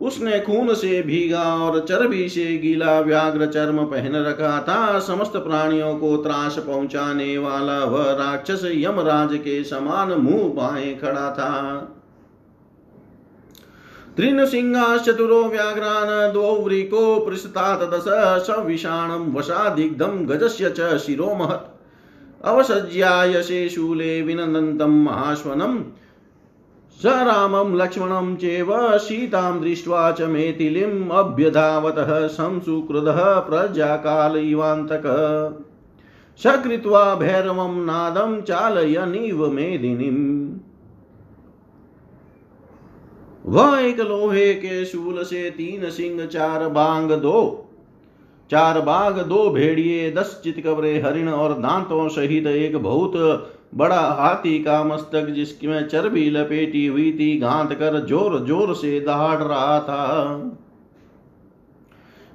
उसने 0.00 0.38
खून 0.40 0.72
से 0.74 1.00
भीगा 1.02 1.42
और 1.56 1.78
चर्बी 1.80 2.28
से 2.28 2.44
गीला 2.58 2.98
व्याघ्र 3.00 3.46
चर्म 3.46 3.78
पहन 3.86 4.16
रखा 4.16 4.60
था। 4.62 4.98
समस्त 4.98 5.36
प्राणियों 5.36 5.94
को 5.98 6.16
त्रास 6.16 6.58
पहुँचाने 6.58 7.36
वाला 7.38 7.78
वह 7.84 8.10
राक्षस 8.12 8.62
यमराज 8.64 9.36
के 9.38 9.62
समान 9.64 10.12
मुँह 10.12 10.48
पाए 10.48 10.94
खड़ा 10.94 11.30
था। 11.30 11.50
त्रिन 14.16 14.46
सिंहा 14.46 14.96
चतुरो 14.96 15.44
व्याघ्रान 15.44 16.32
द्वौव्रीको 16.32 17.20
पृष्ठात् 17.20 17.90
दश 17.90 18.04
सविषाणं 18.46 19.34
वशादिग्धं 19.34 20.28
गजस्य 20.28 20.74
च 20.78 20.98
शिरो 20.98 21.34
महत् 21.34 21.70
अवसज्याय 22.44 23.68
शूले 23.68 24.22
विनन्दन्तं 24.22 25.04
महाश्वनम् 25.04 25.82
स 27.02 27.06
रामं 27.06 27.76
लक्ष्मणं 27.76 28.36
चेव 28.36 28.98
सीतां 28.98 29.60
दृष्ट्वा 29.60 30.12
च 30.12 30.20
मेथिलीम् 30.20 31.10
अभ्यधावतः 31.10 32.26
संसुकृतः 32.26 33.40
प्रजाकाल 33.40 34.36
इवान्तक। 34.36 35.02
स 36.38 36.46
कृत्वा 36.46 37.14
भैरवं 37.14 37.84
नादं 37.84 38.40
चालयनीव 38.42 39.50
मेदिनीम्। 39.50 40.50
वह 43.44 43.78
एक 43.80 44.00
लोहे 44.00 44.52
के 44.54 44.84
शूल 44.84 45.22
से 45.22 45.50
तीन 45.50 45.90
सिंह 45.90 46.24
चार 46.26 46.68
बांग 46.68 47.10
दो। 47.12 47.60
चार 48.50 48.80
बाघ 48.80 49.12
दो 49.18 49.48
भेड़िए, 49.50 50.10
दस 50.10 50.40
चितकबरे, 50.44 51.00
हरिण 51.00 51.28
और 51.28 51.52
दांतों 51.54 52.08
सहित 52.08 52.46
एक 52.46 52.76
बहुत 52.76 53.12
बड़ा 53.74 54.00
हाथी 54.18 54.58
का 54.58 54.82
मस्तक 54.84 55.26
जिसकी 55.26 55.66
में 55.66 55.86
चर्बी 55.88 56.28
लपेटी 56.30 56.86
हुई 56.86 57.10
थी, 57.12 57.38
घात 57.38 57.72
कर 57.72 58.04
ज़ोर 58.06 58.38
ज़ोर 58.46 58.74
से 58.74 59.00
दहाड़ 59.00 59.38
रहा 59.38 59.80
था। 59.80 60.60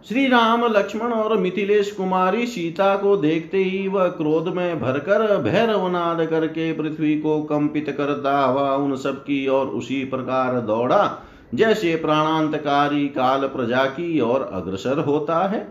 श्री 0.08 0.28
राम 0.28 0.66
लक्ष्मण 0.66 1.12
और 1.12 1.38
मिथिलेश 1.38 1.92
कुमारी 1.92 2.46
सीता 2.48 2.96
को 2.96 3.16
देखते 3.18 3.58
ही 3.58 3.88
वह 3.88 4.08
क्रोध 4.08 4.48
में 4.48 4.80
भरकर 4.80 5.38
भैरवनाद 5.38 6.26
करके 6.26 6.72
पृथ्वी 6.74 7.20
को 7.20 7.42
कंपित 7.44 7.90
करता 7.98 8.38
हुआ 8.40 8.76
उन 8.76 8.96
सब 8.96 9.22
की 9.22 9.48
ओर 9.48 9.68
उसी 9.68 10.04
प्रकार 10.06 10.60
दौड़ा, 10.62 11.20
जैसे 11.56 11.96
प्राणांतकारी 11.96 13.08
काल 13.08 13.48
प्रजा 13.48 13.84
की 13.86 14.20
और 14.20 14.50
अग्रसर 14.54 15.00
होता 15.00 15.48
है। 15.48 15.62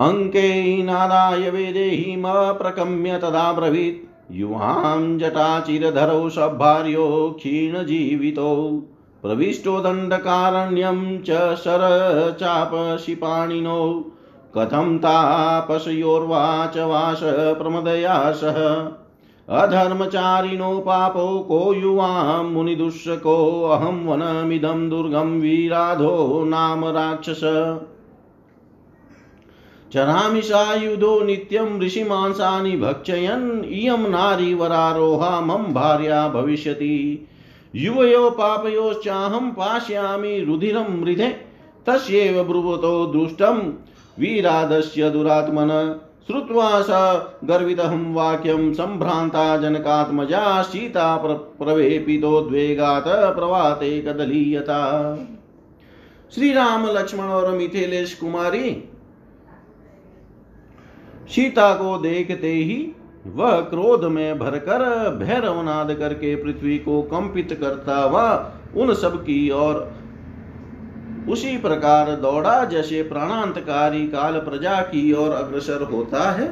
अङ्के 0.00 0.82
नादाय 0.82 1.50
वेदेहिमप्रकम्य 1.50 3.18
तदा 3.18 3.52
ब्रवीत्। 3.52 4.06
युवां 4.32 5.18
जटाचिरधरौ 5.18 6.28
सभार्यो 6.28 7.34
क्षीणजीवितौ 7.38 8.82
प्रविष्टो 9.22 9.80
दण्डकारण्यं 9.80 11.18
च 11.18 11.56
शरचापशिपाणिनो। 11.56 14.12
कथं 14.56 14.98
तापसयोर्वाच 14.98 16.76
वास 16.76 17.20
प्रमदया 17.24 18.32
सह? 18.32 18.88
अधर्मचारिणो 19.48 20.78
पापो 20.78 21.38
को 21.38 21.74
युवां 21.74 22.44
मुनिदुष्को 22.44 23.62
अहं 23.62 24.06
वनमिदं 24.06 24.90
दुर्गं 24.90 25.40
वीराधो 25.40 26.44
नाम 26.44 26.84
राक्षस। 26.84 27.76
चरामि 29.92 30.42
सायुधो 30.42 31.20
नित्यं 31.20 31.80
ऋषिमांसानि 31.80 32.76
भक्षयन्। 32.76 33.64
इयं 33.64 33.98
नारी 33.98 34.54
वरारोहा 34.54 35.40
मम 35.40 35.54
भार्या 35.54 36.28
भविष्यति। 36.28 37.28
युवयो 37.74 38.30
पापयोश्चाहं 38.30 39.50
पास्यामि 39.50 40.40
रुधिरं 40.40 41.00
मृधे, 41.00 41.36
तस्यैव 41.86 42.44
ब्रुवतो 42.44 43.06
दुष्टं। 43.06 43.72
वीरादस्य 44.18 45.10
दुरात्मन, 45.10 46.00
श्रुत्वा 46.26 46.82
स 46.82 46.88
गर्वितहं 47.44 48.14
वाक्यं, 48.14 48.74
सम्भ्रान्ता 48.74 49.56
जनकात्मजा, 49.56 50.62
सीता 50.62 51.16
प्र 51.16 51.34
प्रवेपितोद्वेगात् 51.34 53.36
प्रवाते 53.36 54.00
कदलीयता। 54.00 55.18
श्री 56.34 56.52
राम 56.52 56.86
लक्ष्मण 56.86 57.20
और 57.20 57.52
मिथिलेश 57.52 58.14
कुमारी, 58.14 58.84
सीता 61.28 61.74
को 61.74 61.98
देखते 61.98 62.48
ही 62.48 62.92
वह 63.26 63.60
क्रोध 63.60 64.04
में 64.04 64.38
भरकर 64.38 64.82
भैरवनाद 65.18 65.92
करके 65.94 66.34
पृथ्वी 66.36 66.78
को 66.78 67.02
कंपित 67.02 67.58
करता 67.60 67.96
हुआ 67.96 68.52
उन 68.76 68.94
सब 68.94 69.22
की 69.22 69.50
ओर 69.50 69.92
उसी 71.28 71.56
प्रकार 71.58 72.10
दौड़ा 72.16 72.64
जैसे 72.64 73.02
प्राणांतकारी 73.02 74.08
काल 74.08 74.38
प्रजा 74.38 74.80
की 74.80 75.12
ओर 75.12 75.30
अग्रसर 75.30 75.82
होता 75.82 76.30
है। 76.30 76.48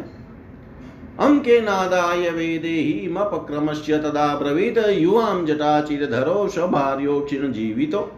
अंके 1.20 1.60
नादाय 1.60 2.30
वेदे 2.30 2.68
ही 2.68 3.08
मपक्रमश्य 3.12 3.98
तदा 3.98 4.36
ब्रवीत 4.36 4.78
युवाम 4.78 5.46
जटाचिरधरो 5.46 6.48
सभार्यो 6.48 7.20
क्षीण 7.20 7.52
जीवितो 7.52 8.12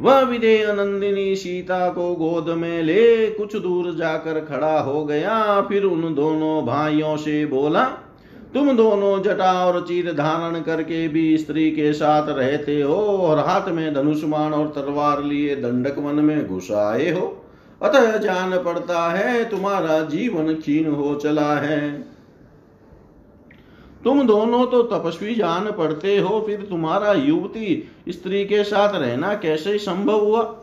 वह 0.00 0.20
विदेह 0.20 0.72
नंदिनी 0.72 1.34
सीता 1.36 1.88
को 1.88 2.14
गोद 2.14 2.48
में 2.48 2.82
ले 2.82 3.26
कुछ 3.30 3.56
दूर 3.56 3.94
जाकर 3.94 4.40
खड़ा 4.40 4.78
हो 4.80 5.04
गया। 5.04 5.60
फिर 5.60 5.84
उन 5.84 6.14
दोनों 6.14 6.64
भाइयों 6.66 7.16
से 7.16 7.44
बोला, 7.46 7.84
तुम 8.54 8.70
दोनों 8.76 9.22
जटा 9.22 9.52
और 9.66 9.80
चीर 9.80 10.12
धारण 10.12 10.60
करके 10.60 11.06
भी 11.08 11.36
स्त्री 11.38 11.70
के 11.70 11.92
साथ 11.92 12.28
रहते 12.28 12.80
हो 12.82 12.94
और 12.94 13.38
हाथ 13.38 13.68
में 13.68 13.94
धनुष्मान 13.94 14.52
और 14.52 14.72
तलवार 14.76 15.22
लिए 15.22 15.56
दंडक 15.56 15.98
वन 15.98 16.24
में 16.24 16.46
घुस 16.46 16.70
आए 16.72 17.10
हो। 17.10 17.26
अतः 17.82 18.16
जान 18.16 18.56
पड़ता 18.58 19.08
है, 19.10 19.44
तुम्हारा 19.50 20.00
जीवन 20.00 20.54
क्षीण 20.54 20.90
हो 20.90 21.14
चला 21.14 21.54
है। 21.54 21.80
तुम 24.04 24.22
दोनों 24.22 24.66
तो 24.66 24.82
तपस्वी 24.82 25.34
जान 25.34 25.70
पड़ते 25.70 26.16
हो, 26.18 26.40
फिर 26.46 26.66
तुम्हारा 26.70 27.12
युवती 27.12 27.74
स्त्री 28.08 28.44
के 28.44 28.64
साथ 28.64 28.94
रहना 28.94 29.34
कैसे 29.34 29.78
संभव 29.78 30.20
हुआ? 30.20 30.56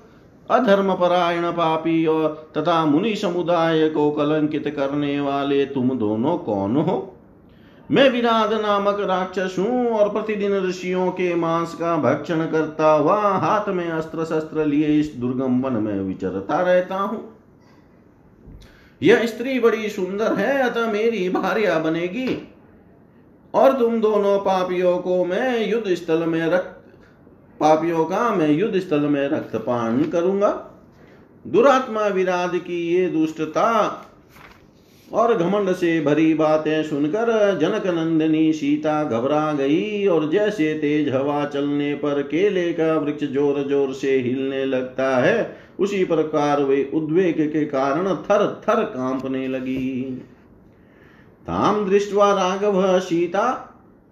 अधर्म 0.50 0.94
परायण 0.94 1.52
पापी 1.52 2.06
और 2.06 2.52
तथा 2.58 2.86
मुनि 2.86 3.16
समुदाय 3.16 3.90
को 3.90 4.12
कलंकित 4.12 4.68
करने 4.68 5.22
वाले 5.22 5.66
तुम 5.66 5.90
दोनों 5.90 6.38
कौन 6.38 6.76
हो? 6.76 7.18
मैं 7.92 8.10
विराध 8.10 8.54
नामक 8.54 8.98
राक्षस 9.00 9.56
हूँ 9.60 9.90
और 9.90 10.10
प्रतिदिन 10.10 10.54
ऋषियों 10.68 11.12
के 11.12 11.36
मांस 11.36 11.74
का 11.74 11.98
भक्षण 11.98 12.46
करता 12.46 12.92
हुआ 12.92 13.16
हाथ 13.16 13.70
में 13.70 13.90
अस्त्र 13.90 14.26
शस्त्र 14.26 14.66
लिए 14.66 15.00
इस 15.00 15.14
दुर्गम 15.16 15.62
वन 15.62 15.74
में 15.74 16.02
विचरता 16.02 16.62
रहता 16.62 16.96
हूँ। 16.96 17.38
यह 19.04 19.26
स्त्री 19.26 19.60
बड़ी 19.60 19.90
सुंदर 19.90 20.34
है, 20.34 20.70
अतः 20.70 20.92
मेरी 20.92 21.30
भार्या 21.30 21.80
बनेगी। 21.80 22.48
और 23.54 23.74
तुम 23.74 24.02
दोनों 24.02 24.40
पापियों 24.40 24.98
को 24.98 25.26
मैं 25.26 25.70
युद्ध 25.70 25.94
स्थल 25.94 26.26
में 26.26 26.48
रक्त 26.48 26.81
पापियों 27.62 28.06
का 28.06 28.30
मैं 28.36 28.50
युद्ध 28.50 28.80
स्थल 28.80 29.06
में 29.08 29.28
रक्तपान 29.30 30.04
करूँगा। 30.10 30.50
दुरात्मा 31.46 32.06
विराध 32.10 32.56
की 32.58 32.80
ये 32.88 33.08
दुष्टता 33.10 33.68
और 35.12 35.34
घमंड 35.36 35.72
से 35.74 36.00
भरी 36.02 36.34
बातें 36.34 36.84
सुनकर 36.84 37.30
जनक 37.60 37.88
नंदिनी 37.88 38.52
सीता 38.54 39.04
घबरा 39.04 39.52
गई 39.54 40.06
और 40.08 40.30
जैसे 40.30 40.74
तेज 40.74 41.10
हवा 41.10 41.44
चलने 41.46 41.94
पर 41.96 42.22
केले 42.24 42.72
का 42.74 42.94
वृक्ष 42.96 43.24
ज़ोर 43.24 43.62
ज़ोर 43.70 43.94
से 43.94 44.16
हिलने 44.18 44.64
लगता 44.66 45.16
है, 45.18 45.58
उसी 45.80 46.04
प्रकार 46.06 46.64
वे 46.64 46.90
उद्वेग 46.94 47.42
के 47.54 47.66
कारण 47.66 48.14
थर 48.24 48.46
थर 48.64 48.84
कांपने 48.86 49.48
लगी। 49.48 50.02
ताम 51.46 51.86
दृष्टवा 51.86 52.32
राघव 52.34 53.00
सीता, 53.00 53.46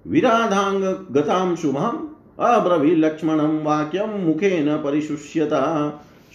विराधांग 0.06 0.84
गतां 1.12 1.56
शुभम 1.56 2.08
अब्रवी 2.39 2.95
लक्ष्मणं 2.95 3.63
वाक्यम 3.63 4.10
मुखेन 4.10 4.75
परिशुष्यता। 4.78 5.63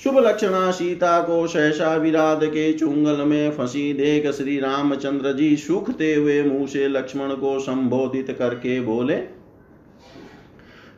शुभ 0.00 0.18
लक्षणा 0.18 0.70
सीता 0.70 1.20
को 1.20 1.46
सहसा 1.46 1.94
विराद 1.96 2.44
के 2.44 2.72
चुंगल 2.72 3.24
में 3.24 3.50
फंसी 3.50 3.92
देख 3.92 4.26
श्री 4.30 4.58
रामचंद्र 4.60 5.32
जी 5.32 5.56
सूखते 5.56 6.14
हुए 6.14 6.42
मुँह 6.42 6.66
से 6.66 6.88
लक्ष्मण 6.88 7.34
को 7.34 7.58
संबोधित 7.60 8.36
करके 8.38 8.80
बोले। 8.80 9.16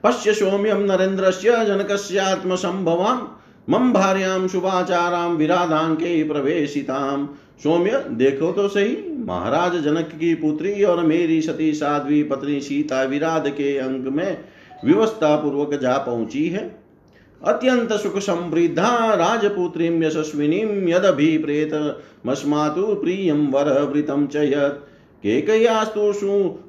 पश्य 0.05 0.35
सौम्यम 0.35 0.83
नरेन्द्र 0.83 1.31
से 1.31 2.57
संभवाम 2.57 3.27
मम 3.69 3.93
भार्याम 3.93 4.49
शुभाचाराम 4.49 5.37
विराधांके 5.37 6.23
प्रवेशिताम। 6.25 7.29
सौम्य, 7.63 8.05
देखो 8.11 8.53
तो 8.53 8.69
सही, 8.69 8.97
महाराज 9.19 9.77
जनक 9.77 10.11
की 10.21 10.35
पुत्री 10.35 10.83
और 10.85 11.03
मेरी 11.05 11.41
सती 11.43 11.73
साध्वी 11.73 12.23
पत्नी 12.23 12.61
सीता 12.61 13.03
विराध 13.03 13.49
के 13.49 13.77
अंग 13.79 14.07
में 14.07 14.37
व्यवस्था 14.85 15.37
पूर्वक 15.37 15.75
जा 15.75 15.97
पहुँची 15.99 16.47
है। 16.49 16.65
अत्यंत 17.45 17.93
सुख 17.93 18.19
समृद्धा 18.19 19.15
राजपुत्री 19.15 19.87
यशस्विनीम 20.05 20.89
यदभिप्रेत 20.89 21.75
मस्मातु 22.27 22.95
प्रियम 22.95 23.47
वर 23.47 23.71
वृतम 23.83 24.27
च 24.27 24.37
यत्। 24.37 24.85
केकयास्तु 25.23 26.13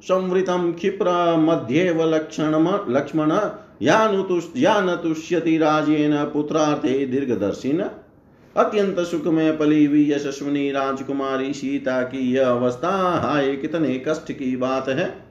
संवृतं 0.03 0.71
क्षिप्र 0.73 1.35
मध्येव 1.37 2.03
लक्षण 2.09 2.55
लक्ष्मण 2.89 3.31
तुष्यति 4.95 5.57
राजेन 5.57 6.15
पुत्रार्थे 6.25 7.05
दीर्घदर्शिन। 7.05 7.81
अत्यंत 8.55 8.99
सुख 8.99 9.25
में 9.25 9.57
पली 9.57 9.85
हुई 9.85 10.11
यशस्विनी 10.11 10.71
राजकुमारी 10.71 11.53
सीता 11.53 12.01
की 12.01 12.31
यह 12.33 12.49
अवस्था, 12.49 12.91
हाय, 13.19 13.55
कितने 13.55 14.01
कष्ट 14.07 14.31
की 14.31 14.55
बात 14.55 14.89
है। 14.89 15.26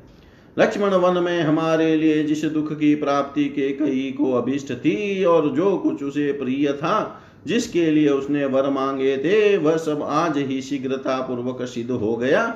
लक्ष्मण 0.58 0.94
वन 0.94 1.22
में 1.22 1.42
हमारे 1.42 1.96
लिए 1.96 2.24
जिस 2.24 2.44
दुख 2.44 2.72
की 2.72 2.94
प्राप्ति 2.94 3.44
के 3.44 3.68
कई 3.72 4.14
को 4.18 4.32
अभिष्ट 4.32 4.72
थी 4.72 5.24
और 5.24 5.48
जो 5.48 5.76
कुछ 5.76 6.02
उसे 6.02 6.32
प्रिय 6.32 6.72
था, 6.72 7.22
जिसके 7.46 7.90
लिए 7.90 8.08
उसने 8.08 8.44
वर 8.44 8.70
मांगे 8.70 9.16
थे, 9.16 9.56
वह 9.56 9.76
सब 9.76 10.02
आज 10.02 10.38
ही 10.38 10.62
शीघ्रता 10.62 11.20
पूर्वक 11.20 11.62
सिद्ध 11.62 11.90
हो 11.90 12.16
गया। 12.16 12.46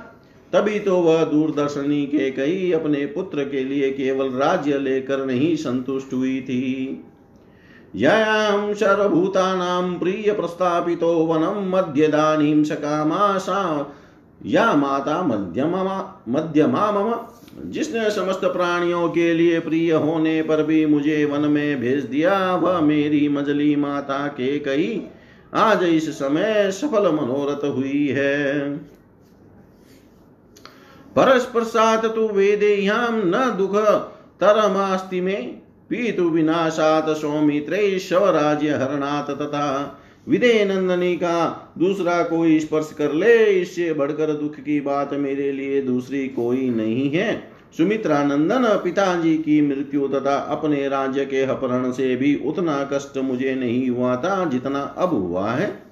तभी 0.53 0.79
तो 0.79 0.97
वह 0.97 1.25
दूरदर्शनी 1.25 2.07
के 2.07 2.31
कई 2.31 2.73
अपने 2.73 3.07
पुत्र 3.07 3.45
के 3.45 3.65
लिए 3.65 3.91
केवल 3.91 4.31
राज्य 4.31 4.79
लेकर 4.79 5.27
नहीं 5.27 5.57
संतुष्ट 5.57 6.13
हुई 6.13 6.41
थी। 6.41 7.05
ययां 7.97 8.75
सर्वभूतानां 8.75 9.99
प्रियप्रस्थापितो 9.99 11.27
वनं 11.27 11.71
मध्यदानीं 11.71 12.65
सकामा 12.65 13.39
सा 13.39 13.95
या 14.47 14.73
माता 14.73 15.23
मध्यमा 15.23 16.23
मध्यमा 16.29 16.91
मम 16.91 17.11
जिसने 17.59 18.11
समस्त 18.11 18.41
प्राणियों 18.45 19.09
के 19.09 19.35
लिए 19.35 19.61
प्रिय 19.61 19.93
होने 19.93 20.43
पर 20.43 20.63
भी 20.63 20.87
मुझे 20.87 21.25
वन 21.25 21.41
में 21.41 21.81
भेज 21.81 22.05
दिया, 22.05 22.55
वह 22.55 22.81
मेरी 22.81 23.29
मजली 23.29 23.77
माता 23.77 24.27
के 24.27 24.59
कई। 24.59 25.03
आज 25.55 25.83
इस 25.83 26.11
समय 26.11 26.71
सफल 26.71 27.13
मनोरथ 27.13 27.65
हुई 27.65 28.09
है। 28.09 28.77
परस्पर 31.17 31.65
सात 31.65 32.07
तु 32.07 32.29
वेदेय्यां 32.29 33.13
न 33.13 33.55
दुख, 33.59 33.77
तरमास्ति 34.41 35.21
में 35.21 35.63
पीतु 35.89 36.23
विनाशात 36.23 37.09
सौमित्रे 37.09 37.99
शवराज्य 37.99 38.69
हरणात 38.69 39.31
तथा 39.31 40.00
विदे 40.31 40.65
नंदनी 40.65 41.15
का 41.17 41.73
दूसरा 41.79 42.23
कोई 42.23 42.59
स्पर्श 42.61 42.95
कर 42.99 43.13
ले, 43.13 43.45
इससे 43.45 43.93
बढ़कर 43.93 44.33
दुख 44.33 44.55
की 44.55 44.81
बात 44.81 45.15
मेरे 45.15 45.53
लिए 45.53 45.81
दूसरी 45.83 46.29
कोई 46.29 46.69
नहीं 46.71 47.11
है। 47.11 47.43
सुमित्रा 47.77 48.23
नंदन, 48.25 48.65
पिताजी 48.85 49.37
की 49.39 49.61
मृत्यु 49.63 50.09
तथा 50.09 50.37
अपने 50.51 50.89
राज्य 50.89 51.25
के 51.25 51.43
अपहरण 51.43 51.91
से 51.93 52.15
भी 52.17 52.35
उतना 52.47 52.89
कष्ट 52.93 53.19
मुझे 53.19 53.55
नहीं 53.55 53.89
हुआ 53.91 54.17
था 54.17 54.45
जितना 54.45 54.81
अब 54.99 55.11
हुआ 55.11 55.51
है। 55.51 55.83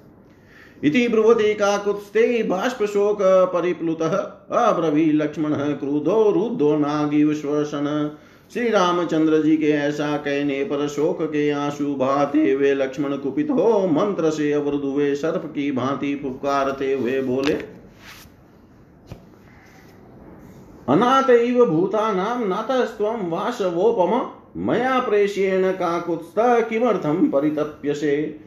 इति 0.85 1.07
ब्रुवते 1.09 1.53
काकुत्स्ते 1.55 2.43
बाष्पशोक 2.43 3.19
परिप्लुतः 3.53 4.17
अब्रवी 4.57 5.11
लक्ष्मण, 5.13 5.55
क्रुधो 5.55 6.31
रुद्धो 6.31 6.77
नागिव 6.77 7.35
श्वसन 7.35 8.17
श्री 8.53 8.69
रामचंद्र 8.71 9.43
जी 9.43 9.57
के 9.57 9.67
ऐसा 9.67 10.17
कहने 10.17 10.65
पर 10.65 10.89
शोक 10.89 11.23
के 11.23 11.51
आँसू 11.51 11.95
बहाते 11.95 12.53
हुए 12.53 12.75
लक्ष्मण 12.75 13.17
कुपित 13.17 13.51
हो 13.51 13.87
मंत्र 13.87 14.31
से 14.31 14.53
अवरुद्ध 14.53 14.85
हुए 14.85 15.15
सर्प 15.15 15.43
की 15.55 15.73
भांति 15.73 16.15
पुकारते 16.15 16.93
हुए 16.93 17.23
बोले 17.23 17.53
अनाथ 20.89 21.31
इव 21.31 21.67
भूतानां 21.67 22.49
नातस्त्वं 22.49 23.31
वासवोपम, 23.31 24.31
मया 24.57 25.01
प्रेष्येण 25.01 25.73
काकुत्स्थ 25.73 26.69
किमर्थं 26.69 27.31
परितप्यसे? 27.31 28.41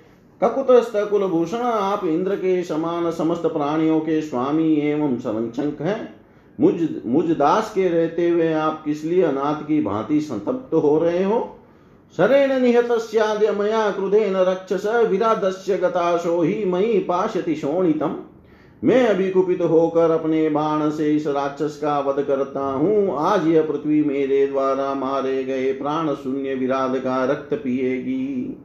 ककुतस्थ 0.44 0.94
कुलभूषण 0.96 1.58
आप 1.58 2.06
इंद्र 2.06 2.36
के 2.36 2.64
समान 2.64 3.12
समस्त 3.12 3.42
प्राणियों 3.42 4.00
के 4.00 4.22
स्वामी 4.22 4.74
एवं 4.74 5.18
संरक्षक 5.18 5.82
हैं। 5.82 6.21
मुझ 6.60 6.74
मुझ 7.06 7.26
दास 7.26 7.72
के 7.76 7.88
रहते 7.88 8.30
हुए 8.30 8.54
आप 8.54 8.84
किस 8.86 9.04
लिए 9.04 9.22
अनाथ 9.22 9.68
की 9.68 9.82
भांति 9.82 10.22
संतप्त 10.22 10.74
हो 10.74 11.00
रहे 11.00 11.24
हो? 11.24 11.58
शरेण 12.18 12.60
निहत 12.60 12.88
मया 13.60 13.92
क्रुधेन 13.92 14.36
रक्षस 14.36 14.86
विरादस्य 15.10 15.78
गताशो 15.78 16.42
ही 16.42 16.66
मई 16.66 17.06
पाशति 17.08 17.56
शोणितम। 17.56 18.16
मैं 18.84 19.08
अभी 19.08 19.30
कुपित 19.30 19.62
होकर 19.62 20.12
अपने 20.12 20.50
बाण 20.50 20.90
से 20.90 21.16
इस 21.16 21.28
राक्षस 21.28 21.80
का 21.82 22.00
वध 22.00 22.24
करता 22.24 22.60
हूँ। 22.60 23.18
आज 23.18 23.48
यह 23.48 23.62
पृथ्वी 23.62 24.04
मेरे 24.04 24.48
द्वारा 24.48 24.94
मारे 24.94 25.44
गए 25.44 25.74
प्राण 25.74 26.14
शून्य 26.14 26.56
विराध 26.56 26.96
का 26.96 27.26
रक्त 27.26 27.54
पिएगी। 27.54 28.58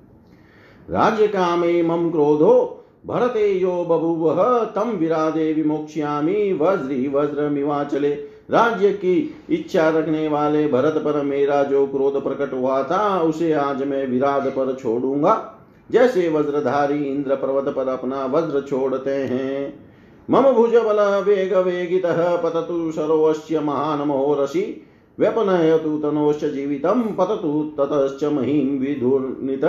राज्य 0.90 1.26
कामे 1.26 1.82
मम 1.82 2.10
क्रोधो 2.10 2.75
भरते 3.06 3.52
यो 3.52 3.72
बभुव 3.84 4.32
तम 4.74 4.90
विरादे 4.90 5.52
विमोक्ष्यामी, 5.52 6.52
वज्री 6.52 7.08
वज्रमिवाचले। 7.08 8.10
राज्य 8.50 8.92
की 8.92 9.36
इच्छा 9.50 9.88
रखने 9.88 10.28
वाले 10.28 10.66
भरत 10.68 10.94
पर 10.96 11.22
मेरा 11.22 11.62
जो 11.62 11.86
क्रोध 11.86 12.22
प्रकट 12.22 12.52
हुआ 12.52 12.82
था, 12.82 13.20
उसे 13.20 13.52
आज 13.52 13.82
मैं 13.82 14.06
विराट 14.06 14.42
पर 14.42 14.74
छोड़ूँगा। 14.74 15.52
जैसे 15.90 16.28
वज्रधारी 16.28 17.02
इंद्र 17.04 17.34
पर्वत 17.34 17.74
पर 17.74 17.88
अपना 17.88 18.24
वज्र 18.26 18.60
छोड़ते 18.60 19.10
हैं। 19.10 19.86
मम 20.30 20.52
भुज 20.52 20.74
बल 20.76 21.24
वेग 21.24 21.56
वेगित, 21.56 22.06
पततु 22.44 22.92
सरोवश्य 22.92 23.60
महान 23.60 23.98
मोहरसी 23.98 24.82
व्यपनयतु 25.18 25.98
तनोश्च 25.98 26.44
जीवितम 26.44 27.02
पततु 27.18 27.72
ततश्च 27.78 28.24
महीम 28.24 28.78
विधुर्नित 28.78 29.64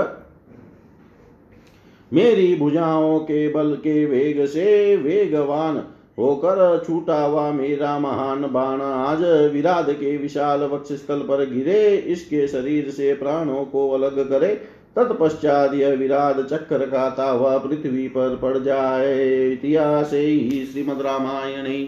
मेरी 2.14 2.56
भुजाओं 2.56 3.20
के 3.20 3.50
बल 3.50 3.74
के 3.74 4.06
वेग 4.06 4.46
से 4.46 4.96
वेगवान 4.96 5.84
होकर 6.20 6.84
छूटा 6.88 7.22
हुआ 7.22 7.52
मेरा 7.52 8.00
महान 8.00 8.42
बाण 8.42 8.82
आज 8.82 9.52
विराध 9.54 9.92
के 9.92 10.18
विशाल 10.18 10.60
वक्ष 10.60 10.94
स्थल 10.94 11.20
पर 11.20 11.50
गिरे। 11.50 11.96
इसके 11.96 12.48
शरीर 12.48 12.90
से 12.90 13.14
प्राणों 13.14 13.66
को 13.66 13.90
अलग 13.90 14.30
करे। 14.30 14.48
तत्पश्चात 14.96 15.74
यह 15.74 15.90
विराट 15.90 16.40
चक्कर 16.40 16.86
खाता 16.86 17.30
हुआ 17.30 17.58
पृथ्वी 17.58 18.08
पर 18.08 18.36
पड़ 18.36 18.58
जाए। 18.58 19.50
इतिहास 19.50 20.14
ही 20.14 20.70
श्रीमद 20.72 21.02
रामायण, 21.02 21.88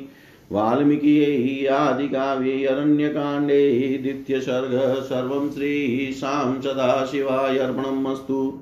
वाल्मीकि 0.52 1.66
आदि 1.66 2.08
काव्ये 2.08 2.66
अरण्य 2.66 3.08
कांडे 3.08 4.00
द्वितीय 4.04 4.40
सर्ग, 4.40 5.02
सर्व 5.04 5.50
श्री 5.54 6.12
शाम 6.12 6.60
सदा 6.62 7.06
शिवाय 7.06 7.58
अर्पणमस्तु 7.58 8.60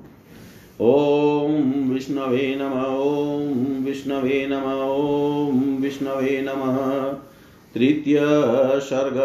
ॐ 0.80 1.54
विष्णवे 1.90 2.56
नम 2.60 2.72
ॐ 2.72 3.84
विष्णवे 3.84 4.46
नम 4.50 4.66
ॐ 4.72 5.80
विष्णवे 5.82 6.40
नमः। 6.42 6.76
तृतीय 7.74 8.18
सर्ग। 8.80 9.18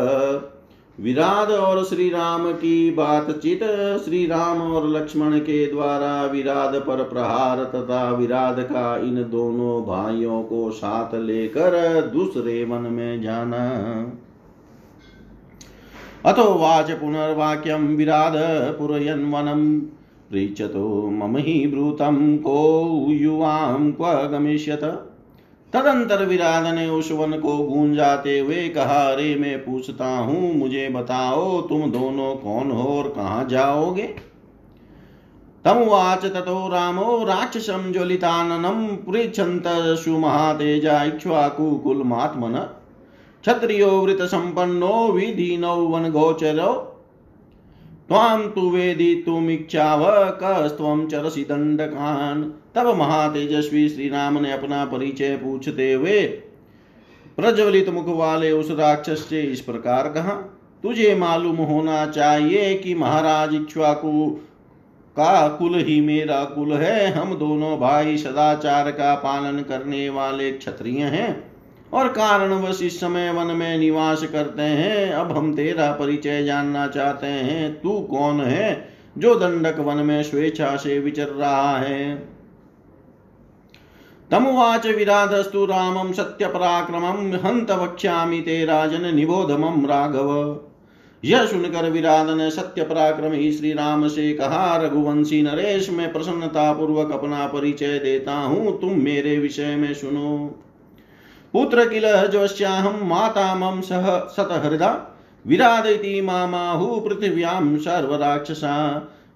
विराट 1.03 1.49
और 1.49 1.83
श्री 1.83 2.09
राम 2.09 2.51
की 2.51 2.91
बातचीत 2.91 3.59
श्री 4.05 4.25
राम 4.25 4.61
और 4.61 4.87
लक्ष्मण 4.89 5.37
के 5.39 5.65
द्वारा 5.65 6.25
विराट 6.25 6.75
पर 6.75 7.03
प्रहार 7.03 7.63
तथा 7.63 8.11
विराट 8.11 8.59
का 8.59 8.97
इन 8.97 9.23
दोनों 9.23 9.81
भाइयों 9.85 10.43
को 10.43 10.71
साथ 10.71 11.15
लेकर 11.15 12.01
दूसरे 12.13 12.63
वन 12.63 12.91
में 12.91 13.21
जाना। 13.21 13.63
अथो 16.25 16.53
वाच 16.53 16.91
पुनर्वाक्यम 16.91 17.87
विराट 17.87 18.33
पुरयन 18.77 19.31
वनम। 19.31 19.81
पृच्छतो 20.31 21.09
मम 21.09 21.38
ही 21.38 21.67
ब्रूतं 21.67 22.38
को 22.38 22.91
युवां 23.09 23.91
क्व 23.91 24.38
गमिष्यत। 24.38 24.81
तदंतर 25.73 26.25
विराध 26.25 26.65
ने 26.65 26.89
उस 26.89 27.12
वन 27.12 27.31
को 27.31 27.57
गूंजाते 27.57 28.39
हुए 28.39 28.69
कहा, 28.69 29.12
अरे, 29.12 29.36
मैं 29.36 29.65
पूछता 29.65 30.17
हूँ, 30.17 30.55
मुझे 30.55 30.89
बताओ, 30.89 31.62
तुम 31.62 31.91
दोनों 31.91 32.36
कौन 32.36 32.71
हो 32.71 32.97
और 32.97 33.09
कहाँ 33.09 33.47
जाओगे? 33.47 34.15
तमुवाच 35.65 36.25
ततो 36.25 36.69
रामो, 36.69 37.23
राक्षसं 37.23 37.93
ज्वलिताननं 37.93 38.88
पृच्छन्त 38.88 39.63
सुमहातेजा 39.67 41.03
इक्ष्वाकुकुलमात्मन 41.03 42.53
क्षत्रियो 43.41 44.01
वृत 44.01 44.17
वृतसम्पन्नो 44.17 45.12
विधीनौ 45.12 45.75
वनगोचरो 45.75 46.92
त्वां 48.13 48.47
तु 48.49 48.62
वेदितुमिच्छाव 48.69 50.02
कस्त्वं 50.41 51.06
चरसि 51.08 51.43
दंडकान 51.43 52.41
तब 52.76 52.88
महातेजस्वी 52.97 53.88
श्री 53.89 54.10
राम 54.10 54.38
ने 54.38 54.52
अपना 54.52 54.84
परिचय 54.86 55.36
पूछते 55.36 55.91
हुए 55.93 56.21
प्रज्वलित 57.38 57.89
मुख 57.89 58.08
वाले 58.08 58.52
उस 58.52 58.69
राक्षस 58.71 59.26
से 59.30 59.41
इस 59.41 59.62
प्रकार 59.62 60.10
कहा, 60.10 60.34
तुझे 60.84 61.15
मालूम 61.15 61.56
होना 61.56 62.06
चाहिए 62.06 62.73
कि 62.76 62.93
महाराज 62.95 63.56
इक्ष्वाकु 63.56 64.12
का 65.15 65.47
कुल 65.47 65.80
ही 65.80 65.99
मेरा 66.02 66.43
कुल 66.43 66.73
है। 66.73 67.12
हम 67.12 67.34
दोनों 67.36 67.78
भाई 67.80 68.17
सदाचार 68.17 68.91
का 68.91 69.13
पालन 69.15 69.60
करने 69.62 70.10
वाले 70.10 70.52
क्षत्रिय 70.52 71.04
हैं। 71.08 71.52
और 71.93 72.08
कारणवश 72.08 72.82
इस 72.82 72.99
समय 72.99 73.32
वन 73.32 73.45
में 73.45 73.77
निवास 73.77 74.23
करते 74.23 74.62
हैं। 74.62 75.12
अब 75.12 75.38
हम 75.38 75.56
तेरा 75.56 75.91
परिचय 75.91 76.43
जानना 76.43 76.88
चाहते 76.88 77.27
हैं। 77.27 77.82
तू 77.82 78.01
कौन 78.01 78.41
है 78.41 78.89
जो 79.17 79.36
दंडक 79.36 79.79
वन 79.79 79.97
में 79.97 80.23
स्वेच्छा 80.23 80.75
से 80.75 80.99
विचर 80.99 81.27
रहा 81.27 81.77
है? 81.77 82.34
तमुवाच 84.32 84.86
विराधस्तु 84.86 85.65
रामम 85.65 86.12
सत्य 86.12 86.47
पराक्रमम 86.47 87.47
हंत 87.47 87.71
वक्ष्यामि 87.71 88.41
ते 88.41 88.65
राजन 88.65 89.15
निबोधमम 89.15 89.86
राघव। 89.86 90.60
यह 91.25 91.45
सुनकर 91.45 91.89
विराध 91.89 92.29
ने 92.29 92.51
सत्य 92.51 92.84
पराक्रम 92.84 93.32
ही 93.32 93.51
श्री 93.51 93.73
राम 93.73 94.08
से 94.08 94.34
कहा, 94.34 94.77
रघुवंशी 94.77 95.41
नरेश, 95.41 95.89
मैं 95.89 96.13
प्रसन्नता 96.13 96.73
पूर्वक 96.73 97.12
अपना 97.12 97.47
परिचय 97.47 97.99
देता 97.99 98.34
हूँ। 98.34 98.82
तुम 98.82 98.93
मेरे 98.93 99.38
विषय 99.38 99.75
में 99.75 99.93
सुनो। 99.93 100.60
पुत्र 101.53 101.85
किल 101.89 102.05
जोश्याहं 102.27 103.07
माता 103.07 103.55
मम 103.55 103.81
सह 103.81 104.07
सतहृदा 104.29 104.91
विरादति 105.45 106.21
मामाहु 106.21 106.99
पृथिव्याम 106.99 107.77
सर्वराक्षसा। 107.77 108.77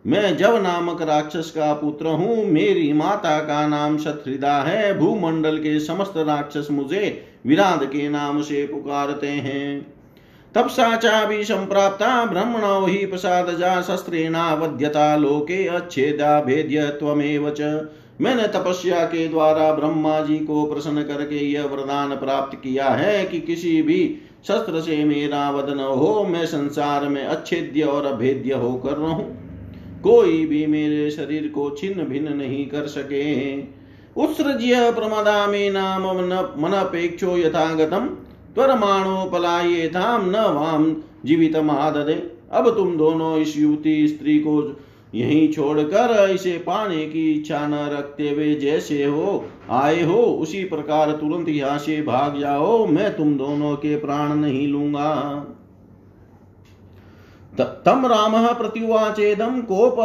मैं 0.05 0.37
जब 0.37 0.55
नामक 0.63 1.01
राक्षस 1.01 1.51
का 1.51 1.73
पुत्र 1.73 2.07
हूँ, 2.07 2.45
मेरी 2.45 2.93
माता 2.93 3.39
का 3.39 3.67
नाम 3.67 3.97
सतहृदा 3.97 4.53
है। 4.61 4.97
भूमंडल 4.99 5.57
के 5.57 5.79
समस्त 5.79 6.13
राक्षस 6.17 6.67
मुझे 6.71 7.23
विराद 7.45 7.83
के 7.83 8.09
नाम 8.09 8.41
से 8.41 8.65
पुकारते 8.67 9.27
हैं। 9.27 9.93
तब 10.55 10.67
साचा 10.67 11.25
भी 11.25 11.43
संप्राप्ता, 11.43 12.25
ब्रह्मणो 12.25 12.85
ही 12.85 13.05
प्रसाद 13.05 13.55
जा 13.57 13.81
शस्त्रेणा 13.81 14.53
वध्यता 14.53 15.15
लोके 15.15 15.65
अच्छेदा 15.67 16.39
भेद्य 16.41 16.87
त्वमेव 16.89 17.49
च। 17.49 17.61
मैंने 18.21 18.47
तपस्या 18.47 19.03
के 19.05 19.27
द्वारा 19.27 19.71
ब्रह्मा 19.73 20.19
जी 20.21 20.37
को 20.39 20.65
प्रसन्न 20.65 21.01
करके 21.03 21.39
यह 21.45 21.65
वरदान 21.65 22.15
प्राप्त 22.15 22.57
किया 22.57 22.89
है 22.89 23.25
कि 23.25 23.39
किसी 23.39 23.81
भी 23.81 23.99
शस्त्र 24.47 24.81
से 24.81 25.03
मेरा 25.03 25.49
वदन 25.51 25.79
हो, 25.79 26.23
मैं 26.23 26.45
संसार 26.45 27.07
में 27.09 27.23
अच्छेद्य 27.23 27.81
और 27.81 28.05
अभेद्य 28.05 28.53
होकर 28.53 28.97
रहूँ। 28.97 29.25
कोई 30.03 30.45
भी 30.45 30.65
मेरे 30.67 31.09
शरीर 31.11 31.47
को 31.47 31.69
छिन्न 31.69 32.03
भिन्न 32.03 32.35
नहीं 32.37 32.65
कर 32.65 32.87
सके। 32.87 33.57
उत्सृज्य 34.21 34.91
प्रमदामे 34.91 35.69
नाम 35.69 36.03
मनपेक्षो 36.61 37.37
यथागतम 37.37 38.05
त्वरमाणो 38.55 39.29
पलायेताम 39.29 40.29
न 40.29 40.45
वाम 40.55 40.95
जीवित 41.25 41.55
आददे। 41.55 42.13
अब 42.51 42.69
तुम 42.75 42.97
दोनों 42.97 43.37
इस 43.37 43.57
युवती 43.57 44.07
स्त्री 44.07 44.37
को 44.39 44.61
यहीं 45.13 45.51
छोड़कर 45.53 46.29
इसे 46.29 46.57
पाने 46.57 47.05
की 47.05 47.31
इच्छा 47.31 47.65
न 47.67 47.73
रखते 47.89 48.29
हुए 48.29 48.53
जैसे 48.55 49.03
हो, 49.03 49.43
आए 49.71 50.01
हो, 50.03 50.15
उसी 50.15 50.63
प्रकार 50.63 51.11
तुरंत 51.11 51.49
यहाँ 51.49 51.77
से 51.77 52.01
भाग 52.01 52.39
जाओ, 52.39 52.85
मैं 52.87 53.15
तुम 53.17 53.37
दोनों 53.37 53.75
के 53.75 53.95
प्राण 53.95 54.35
नहीं 54.35 54.67
लूँगा। 54.67 55.13
तम 57.85 58.05
राम 58.05 58.33
प्रत्युवाचेदम 58.53 59.61
कोप 59.61 59.95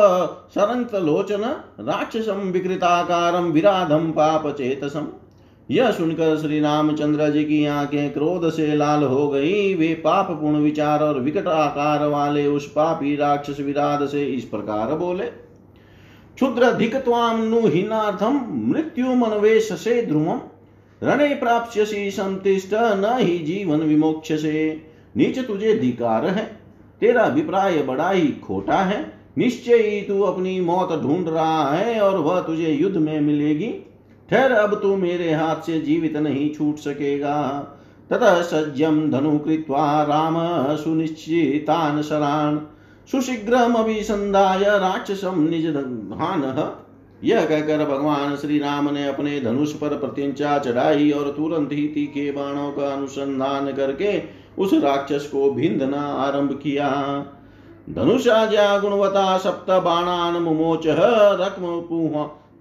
लोचन 0.96 1.42
राक्षसम 1.80 2.40
विकृताकारम 2.52 3.50
विराधम 3.52 4.10
पाप 4.10 4.46
चेतसम 4.48 5.06
यह 5.72 5.90
सुनकर 5.90 6.36
श्री 6.38 6.58
रामचंद्र 6.60 7.28
जी 7.30 7.42
की 7.44 7.64
आँखें 7.66 8.12
क्रोध 8.12 8.48
से 8.50 8.74
लाल 8.76 9.02
हो 9.02 9.28
गई। 9.28 9.74
वे 9.74 9.92
पाप 9.94 10.30
पूर्ण 10.30 10.56
विचार 10.56 11.02
और 11.02 11.20
विकट 11.20 11.46
आकार 11.46 12.06
वाले 12.06 12.46
उस 12.46 12.66
पापी 12.70 13.14
राक्षस 13.16 13.60
विराध 13.60 14.06
से 14.06 14.24
इस 14.24 14.44
प्रकार 14.44 14.94
बोले, 14.94 15.26
क्षुद्र 16.36 16.72
धिक्वाम 16.72 17.40
मृत्यु 18.70 19.14
मनवेश 19.14 19.72
से 19.74 20.00
ध्रुवम 20.06 20.40
रणे 21.02 21.28
प्राप्स्यसी 21.34 22.10
संतिष्ट 22.10 22.74
न 22.74 23.16
ही 23.18 23.38
जीवन 23.38 23.80
विमोक्ष 23.80 24.32
से 24.32 24.82
नीच 25.16 25.38
तुझे 25.38 25.74
धिकार 25.74 26.26
है, 26.26 26.44
तेरा 27.00 27.22
अभिप्राय 27.22 27.82
बड़ा 27.82 28.10
ही 28.10 28.28
खोटा 28.42 28.76
है। 28.76 29.00
निश्चय 29.38 29.76
ही 29.78 30.00
तू 30.02 30.20
अपनी 30.22 30.60
मौत 30.60 30.92
ढूंढ 31.02 31.28
रहा 31.28 31.72
है 31.72 32.00
और 32.00 32.18
वह 32.18 32.40
तुझे 32.40 32.72
युद्ध 32.72 32.96
में 32.96 33.20
मिलेगी। 33.20 33.74
ठहर, 34.32 34.52
अब 34.52 34.74
तू 34.74 34.96
मेरे 34.96 35.32
हाथ 35.32 35.56
से 35.56 35.80
जीवित 35.80 36.16
नहीं 36.16 36.54
छूट 36.54 36.76
सकेगा। 36.76 37.38
ततः 38.10 38.42
सज्जम 38.42 39.10
धनु 39.10 39.38
कृत्वा 39.38 40.02
राम, 40.02 40.36
सुनिश्चितान 40.76 42.02
शरान 42.02 42.60
सुशीघ्रमभिसंधाय 43.08 44.64
राक्षसम 44.78 45.40
निज 45.40 45.66
धान 45.66 46.72
यह 47.24 47.44
कहकर 47.44 47.84
भगवान 47.84 48.36
श्री 48.36 48.58
राम 48.58 48.88
ने 48.90 49.06
अपने 49.08 49.40
धनुष 49.40 49.72
पर 49.72 49.88
प्रत्यंचा 49.88 50.58
चढ़ाई 50.58 51.10
और 51.10 51.30
तुरंत 51.30 51.72
ही 51.72 51.86
तीखे 51.88 52.30
बाणों 52.32 52.70
का 52.72 52.88
अनुसंधान 52.88 53.72
करके 53.72 54.22
उस 54.58 54.74
राक्षस 54.74 55.28
को 55.32 55.50
भिंदना 55.50 56.02
आरंभ 56.02 56.60
किया। 56.62 56.90
धनुषाजा 57.90 58.78
गुणवता 58.78 59.38
सप्त 59.38 59.70
बाणान 59.70 60.42
मुमोच 60.42 60.82
रक्म 60.86 61.80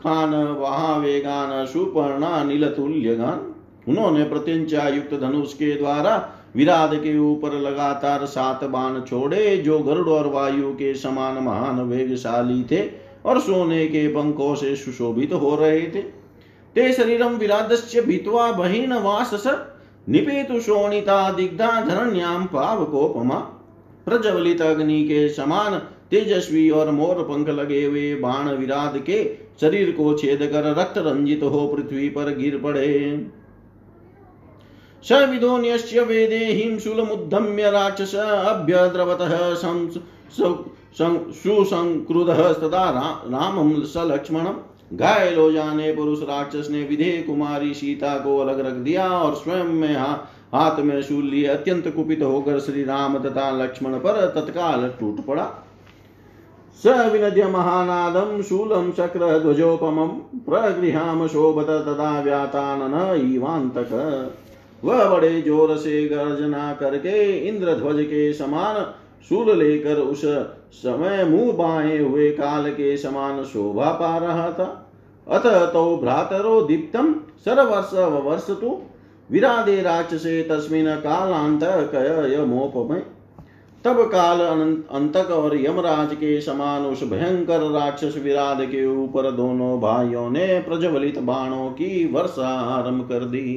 खान, 0.04 0.34
वहा 0.34 0.96
वेगान, 0.98 1.66
सुपर्णा 1.66 2.44
नीलतुल्य 2.44 3.16
गान 3.16 3.48
उन्होंने 3.88 4.24
प्रत्यंचा 4.24 4.88
युक्त 4.88 5.14
धनुष 5.22 5.54
के 5.54 5.76
द्वारा 5.78 6.16
विराट 6.56 6.94
के 6.94 7.18
ऊपर 7.20 7.54
लगातार 7.54 8.26
सात 8.26 8.64
बाण 8.64 9.00
छोड़े, 9.02 9.58
जो 9.58 9.80
गरुड़ 9.80 10.10
और 10.10 10.28
वायु 10.28 10.72
के 10.72 10.94
समान 10.94 11.44
महान 11.44 11.80
वेगशाली 11.82 12.64
थे 12.64 12.90
और 13.26 13.40
सोने 13.40 13.86
के 13.88 14.08
पंखों 14.08 14.56
से 14.56 14.76
सुशोभित 14.76 15.34
हो 15.34 15.56
रहे 15.56 15.82
थे। 15.82 16.02
ते 16.76 16.92
शरीरम 16.94 17.34
विरादस्य 17.36 18.02
भित्वा 18.02 18.52
बहिन 18.52 18.94
वास 18.94 19.44
निपेतु 20.10 20.60
शोणिता 20.60 21.32
दिग्धा 21.32 21.70
धरण्याम 21.82 22.46
पावकोपमा। 22.46 23.36
प्रज्वलित 24.06 24.62
अग्नि 24.62 25.04
के 25.04 25.28
समान 25.30 25.78
तेजस्वी 26.12 26.70
और 26.70 26.92
मोर 26.92 27.24
पंख 27.24 27.50
लगे 27.50 27.84
हुए 27.86 28.14
बाण 28.16 28.50
विराट 28.50 28.98
के 29.06 29.24
शरीर 29.62 29.92
को 29.92 30.14
छेद 30.18 30.40
कर 30.52 30.64
रक्त 30.76 30.98
रंजित 30.98 31.44
हो 31.44 31.68
पृथ्वी 31.68 32.10
पर 32.10 32.36
गिर 32.38 32.58
पड़े। 32.58 32.90
स 35.06 35.12
विदोन्यस्य 35.30 36.02
वेदे 36.02 36.38
हिंशूलमुद्धम्य 36.38 37.70
राक्षस 37.72 38.16
अभ्यद्रवतः 38.16 39.54
सुसंक्रुधः 41.34 42.52
तदा 42.54 42.90
रामं 43.28 43.74
स 43.84 43.94
लक्ष्मणम् 43.98 44.98
घायल 44.98 45.38
हो 45.40 45.52
जाने 45.52 45.92
पर 45.92 46.02
उस 46.02 46.22
राक्षस 46.24 46.68
ने 46.72 46.84
विधेय 46.84 47.22
कुमारी 47.22 47.74
सीता 47.74 48.18
को 48.20 48.38
अलग 48.40 48.60
रख 48.60 48.74
दिया 48.74 49.08
और 49.10 49.36
स्वयं 49.36 49.64
में 49.64 49.96
हा, 49.96 50.28
हाथ 50.54 50.80
में 50.80 51.02
शूल 51.02 51.24
लिए 51.26 51.46
अत्यंत 51.48 51.88
कुपित 51.88 52.22
होकर 52.24 52.60
श्री 52.60 52.84
राम 52.84 53.18
तथा 53.20 53.50
लक्ष्मण 53.52 53.94
पर 54.00 54.26
तत्काल 54.36 54.90
टूट 55.00 55.26
पड़ा। 55.26 55.61
स 56.80 56.88
विनद्य 57.12 57.46
महानादम 57.48 58.42
शूलम 58.42 58.92
शक्र 58.92 59.40
ध्वजोपम 59.40 59.98
प्रगृहाम 60.46 61.26
शोभत 61.28 61.70
तदा 61.86 62.20
व्यातानन 62.22 62.96
ईवांतक 63.26 63.92
वह 64.84 65.04
बड़े 65.10 65.42
ज़ोर 65.42 65.76
से 65.78 66.08
गर्जना 66.08 66.72
करके 66.74 67.22
इंद्र 67.48 67.76
ध्वज 67.76 68.04
के 68.04 68.32
समान 68.34 68.82
शूल 69.30 69.58
लेकर 69.58 70.00
उस 70.00 70.22
समय 70.74 71.24
मुँह 71.24 71.52
बाए 71.54 71.98
हुए 71.98 72.30
काल 72.32 72.70
के 72.72 72.96
समान 72.98 73.44
शोभा 73.44 73.92
पा 73.92 74.18
रहा 74.18 74.52
था। 74.52 74.66
अत 75.28 75.46
तो 75.74 75.98
भ्रातरो 75.98 76.62
दीप्तम 76.62 77.14
सर्वर्ष 77.46 77.94
वर्ष 78.24 78.50
तो 78.52 78.82
विरादे 79.30 79.82
राक्षसे 79.82 80.42
तस्मिन 80.44 80.96
कालांत 80.96 81.64
कय 81.94 82.44
मोपमय 82.48 83.04
तब 83.86 84.02
काल 84.10 84.40
अंतक 84.40 85.32
और 85.32 85.56
यमराज 85.58 86.14
के 86.16 86.40
समान 86.42 86.86
उस 86.86 87.04
भयंकर 87.04 87.62
राक्षस 87.72 88.18
विराद 88.18 88.62
के 88.62 88.86
ऊपर 88.88 89.30
दोनों 89.32 89.80
भाइयों 89.82 90.30
ने 90.30 90.60
प्रज्वलित 90.60 91.18
बाणों 91.20 91.70
की 91.72 92.06
वर्षा 92.14 92.50
आरंभ 92.76 93.08
कर 93.10 93.26
दी। 93.26 93.48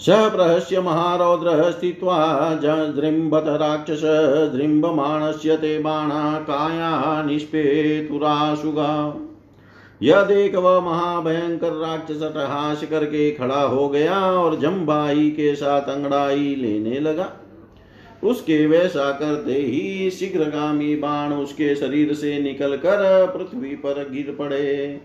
स 0.00 0.08
प्रहस्य 0.32 0.80
महारौद्रः 0.80 1.70
स्थित्वा 1.70 2.16
जृम्भत 2.94 3.44
राक्षस 3.60 4.00
दृम्बमाणस्य 4.54 5.56
ते 5.56 5.78
बाणा 5.78 6.32
काया 6.40 7.22
निष्पेतुराशुगा। 7.22 8.90
यह 10.00 10.22
देख 10.22 10.54
वह 10.54 10.80
महाभयंकर 10.80 11.72
राक्षस 11.72 12.22
अटहास 12.22 12.82
करके 12.84 13.30
खड़ा 13.30 13.62
हो 13.62 13.88
गया 13.88 14.20
और 14.32 14.58
जम्बाई 14.60 15.30
के 15.30 15.54
साथ 15.54 15.88
अंगड़ाई 15.88 16.54
लेने 16.54 17.00
लगा। 17.00 17.30
उसके 18.24 18.66
वैसा 18.66 19.10
करते 19.12 19.52
ही 19.52 20.10
शीघ्रगामी 20.10 20.94
बाण 20.96 21.32
उसके 21.32 21.74
शरीर 21.74 22.14
से 22.14 22.38
निकल 22.42 22.76
कर 22.76 23.26
पृथ्वी 23.26 23.74
पर 23.76 24.08
गिर 24.10 24.34
पड़े। 24.38 25.00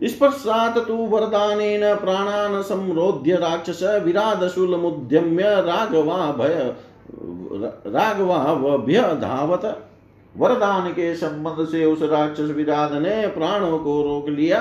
इस 0.00 0.16
पश्चात 0.16 0.78
तु 0.78 0.94
वरदानेन 1.08 1.82
प्राणान 1.96 2.60
संरोध्य 2.62 3.36
राक्षस 3.36 3.82
मुद्यम्य 4.70 5.42
राघवा 5.60 6.30
भय 6.32 6.74
राघवाभ्य 7.86 9.00
धावत। 9.20 9.64
वरदान 10.34 10.88
के 10.90 11.14
संबंध 11.14 11.66
से 11.68 11.84
उस 11.84 12.02
राक्षस 12.02 12.50
विराध 12.50 12.92
ने 12.92 13.26
प्राणों 13.28 13.78
को 13.78 14.02
रोक 14.02 14.28
लिया 14.28 14.60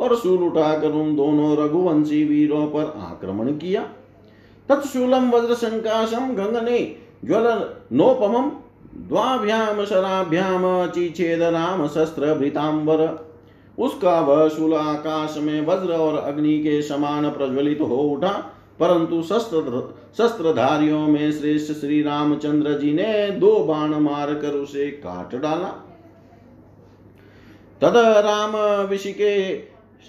और 0.00 0.16
शूल 0.16 0.42
उठाकर 0.42 0.92
उन 0.92 1.14
दोनों 1.16 1.56
रघुवंशी 1.56 2.24
वीरों 2.24 2.66
पर 2.66 2.92
आक्रमण 3.00 3.52
किया। 3.52 3.82
तत्शूलम 4.68 5.30
वज्र 5.30 5.54
संकाशम 5.54 6.34
गंगने 6.34 6.78
ज्वल 7.24 7.46
नोपम 7.92 8.50
द्वाभ्याम 9.08 9.84
शराभ्याम 9.84 10.64
चिछेद 10.86 11.42
राम 11.42 11.86
शस्त्र 11.88 12.34
भृतांबर 12.34 13.06
उसका 13.78 14.18
वह 14.20 14.48
शूल 14.48 14.74
आकाश 14.74 15.36
में 15.38 15.66
वज्र 15.66 15.92
और 15.92 16.16
अग्नि 16.18 16.58
के 16.58 16.80
समान 16.82 17.28
प्रज्वलित 17.30 17.80
हो 17.80 17.96
उठा, 17.96 18.32
परंतु 18.80 19.22
शस्त्र 19.22 19.80
शस्त्रधारियों 20.18 21.06
में 21.08 21.32
श्रेष्ठ 21.32 21.72
श्री 21.72 22.02
रामचंद्र 22.02 22.78
जी 22.78 22.92
ने 22.92 23.30
दो 23.30 23.52
बाण 23.64 23.94
मार 24.00 24.34
कर 24.34 24.54
उसे 24.54 24.86
काट 24.86 25.34
डाला। 25.34 25.68
तद 27.80 27.96
राम 28.26 28.56
विशिके 28.86 29.34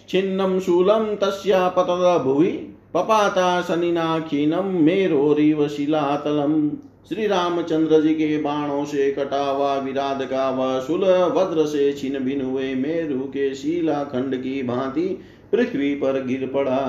छिन्नम 0.09 0.59
शूलम 0.59 1.13
तस्या 1.15 1.67
पतद 1.69 2.21
भुवि, 2.23 2.51
पपाता 2.93 3.61
शनिना 3.61 4.19
क्षीणम 4.19 4.65
मेरोरिव 4.83 5.67
शिलातलम। 5.67 6.69
श्री 7.09 7.25
रामचंद्र 7.27 8.01
जी 8.01 8.13
के 8.13 8.37
बाणों 8.37 8.85
से 8.85 9.11
कटा 9.11 9.43
हुआ 9.45 9.73
विराद 9.75 10.21
का 10.23 10.49
वह 10.49 10.79
शूल 10.79 11.03
वज्र 11.33 11.65
से 11.65 11.91
छिन 11.93 12.17
भिन 12.19 12.41
हुए 12.41 12.73
मेरु 12.75 13.19
के 13.27 13.53
शीला 13.55 14.03
खंड 14.03 14.35
की 14.35 14.63
भांति 14.63 15.07
पृथ्वी 15.51 15.93
पर 15.95 16.23
गिर 16.25 16.49
पड़ा। 16.53 16.79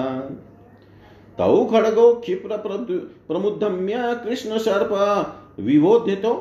तौ 1.39 1.65
खड़गो 1.65 2.13
क्षिप्र 2.15 2.57
प्रमुदम्य 3.29 4.21
कृष्ण 4.25 4.59
सर्प, 4.59 4.93
विवोधितो 5.61 6.35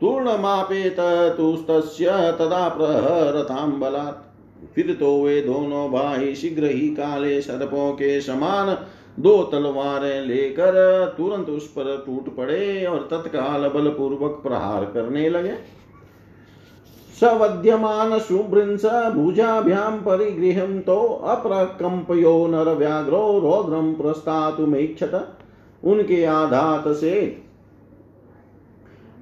तूर्णमापेत 0.00 0.96
तुस्तस्य 1.36 2.06
तदा 2.38 2.68
प्रहरताम 2.68 3.72
बलात् 3.80 4.24
फिर 4.74 4.94
तो 4.94 5.16
वे 5.22 5.40
दोनों 5.40 5.88
भाई 5.90 6.34
शीघ्र 6.34 6.64
ही 6.64 6.88
काले 6.88 7.40
सर्पों 7.40 7.92
के 7.92 8.20
समान 8.20 8.76
दो 9.18 9.42
तलवारें 9.42 10.20
लेकर 10.20 10.74
तुरंत 11.16 11.48
उस 11.48 11.66
पर 11.68 11.96
टूट 12.06 12.34
पड़े 12.36 12.84
और 12.86 13.08
तत्काल 13.10 13.68
बलपूर्वक 13.68 14.40
प्रहार 14.42 14.84
करने 14.84 15.28
लगे। 15.28 15.54
सवध्यमान 17.16 18.18
सुभृंस 18.18 18.84
भुजाभ्यां 19.14 19.90
परिगृहं 20.00 20.78
तो 20.80 20.96
अप्रकम्पयो 21.28 22.46
नरव्याघ्रो 22.46 23.22
रौद्रं 23.38 23.92
प्रस्तातुमेक्षत 23.94 25.14
उनके 25.82 26.24
आधात 26.24 26.88
से 26.96 27.20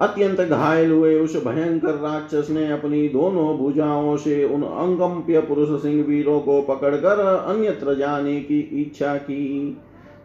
अत्यंत 0.01 0.39
घायल 0.41 0.91
हुए 0.91 1.19
उस 1.19 1.35
भयंकर 1.45 1.95
राक्षस 1.95 2.49
ने 2.49 2.71
अपनी 2.71 3.07
दोनों 3.09 3.57
भुजाओं 3.57 4.15
से 4.17 4.43
उन 4.45 4.63
अंगम्प्य 4.63 5.39
पुरुष 5.41 5.81
सिंह 5.81 6.03
वीरों 6.05 6.39
को 6.39 6.61
पकड़कर 6.61 7.19
अन्यत्र 7.19 7.95
जाने 7.95 8.39
की 8.41 8.59
इच्छा 8.81 9.15
की। 9.15 9.77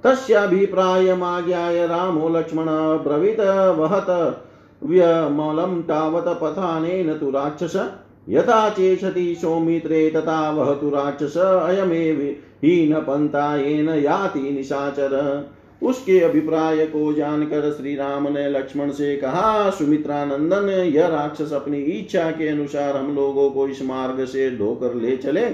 तस्याभिप्रायमाज्ञाय 0.04 1.86
रामो 1.86 2.28
लक्ष्मण 2.28 2.66
ब्रवीत 3.02 3.40
वहत 3.78 4.08
व्यमलं 4.82 5.80
तावत् 5.82 6.28
पथानेन 6.40 7.12
तु 7.12 7.30
राक्षस 7.30 7.76
यथा 8.28 8.68
चेषति 8.70 9.34
सौमित्रे 9.40 10.08
तथा 10.10 10.38
वह 10.50 10.72
तु 10.74 10.90
राक्षस 10.90 11.36
अयमेव 11.36 12.20
हीनपन्था 12.64 13.54
येन 13.56 13.88
याति 13.88 14.50
निशाचर। 14.52 15.14
उसके 15.82 16.18
अभिप्राय 16.20 16.84
को 16.86 17.12
जानकर 17.12 17.70
श्री 17.72 17.94
राम 17.96 18.28
ने 18.32 18.48
लक्ष्मण 18.50 18.90
से 18.90 19.16
कहा 19.16 19.70
सुमित्रा 19.70 20.24
नंदन 20.24 20.68
यह 20.68 21.06
राक्षस 21.06 21.52
अपनी 21.52 21.78
इच्छा 21.92 22.30
के 22.30 22.48
अनुसार 22.48 22.96
हम 22.96 23.14
लोगों 23.14 23.50
को 23.50 23.66
इस 23.68 23.82
मार्ग 23.82 24.24
से 24.24 24.50
ढोकर 24.58 24.94
ले 24.94 25.16
चले। 25.16 25.46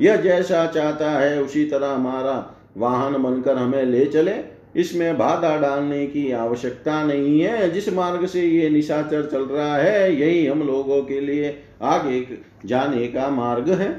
यह 0.00 0.16
जैसा 0.16 0.66
चाहता 0.66 1.10
है 1.10 1.42
उसी 1.42 1.64
तरह 1.64 1.90
हमारा 1.90 2.34
वाहन 2.76 3.22
बनकर 3.22 3.56
हमें 3.56 3.84
ले 3.84 4.04
चले। 4.06 4.34
इसमें 4.76 5.18
बाधा 5.18 5.56
डालने 5.56 6.06
की 6.06 6.30
आवश्यकता 6.32 7.02
नहीं 7.04 7.40
है। 7.40 7.70
जिस 7.70 7.92
मार्ग 7.92 8.26
से 8.26 8.40
ये 8.40 8.68
निशाचर 8.70 9.26
चल 9.26 9.42
रहा 9.42 9.76
है, 9.76 10.14
यही 10.20 10.46
हम 10.46 10.62
लोगों 10.62 11.02
के 11.02 11.20
लिए 11.20 11.56
आगे 11.82 12.26
जाने 12.66 13.06
का 13.06 13.28
मार्ग 13.30 13.70
है। 13.70 13.92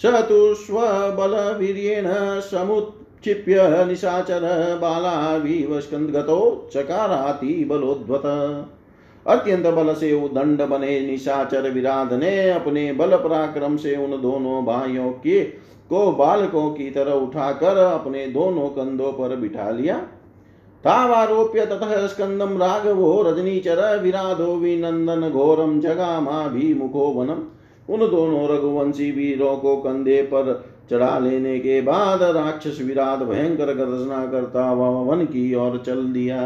स 0.00 0.06
तो 0.28 0.54
स्वबल 0.54 1.34
वीर 1.58 2.04
समुत् 2.40 2.96
क्षिप्य 3.22 3.84
निशाचर 3.84 4.42
बालावीव 4.82 5.80
स्कंदगतो 5.80 6.70
चकाराति 6.74 7.64
बलोद्वत। 7.64 8.22
अत्यंत 9.26 9.66
बल 9.66 9.92
से 9.94 10.10
दंड 10.28 10.62
बने 10.62 11.00
निशाचर 11.00 11.70
विराध 11.70 12.12
ने 12.12 12.50
अपने 12.50 12.92
बल 12.92 13.16
पराक्रम 13.16 13.76
से 13.76 13.94
उन 13.96 14.10
दोनों 14.22 14.64
भाइयों 14.64 15.10
के 15.10 15.40
को 15.90 16.10
बालकों 16.12 16.70
की 16.70 16.90
तरह 16.90 17.12
उठाकर 17.12 17.76
अपने 17.78 18.26
दोनों 18.28 18.68
कंधों 18.68 19.12
पर 19.12 19.36
बिठा 19.36 19.70
लिया। 19.70 19.96
तावारोप्य 20.84 21.66
ततः 21.66 22.06
स्कंदम 22.06 22.56
राघवो 22.58 23.10
रजनीचर 23.22 24.00
विराधो 24.02 24.54
विनंदन 24.56 25.28
घोरम 25.30 25.78
जगामा 25.80 26.46
भी 26.48 26.72
मुखो 26.74 27.06
वनम 27.12 27.40
उन 27.88 28.00
दोनों 28.10 28.48
रघुवंशी 28.48 29.10
वीरों 29.10 29.56
को 29.56 29.76
कंधे 29.76 30.20
पर 30.22 30.52
चढ़ा 30.90 31.18
लेने 31.18 31.58
के 31.58 31.80
बाद 31.80 32.22
राक्षस 32.22 32.78
विराट 32.80 33.22
भयंकर 33.22 33.72
गर्जना 33.74 34.24
करता 34.26 34.72
वन 34.72 35.24
की 35.24 35.54
ओर 35.54 35.82
चल 35.86 36.04
दिया। 36.04 36.42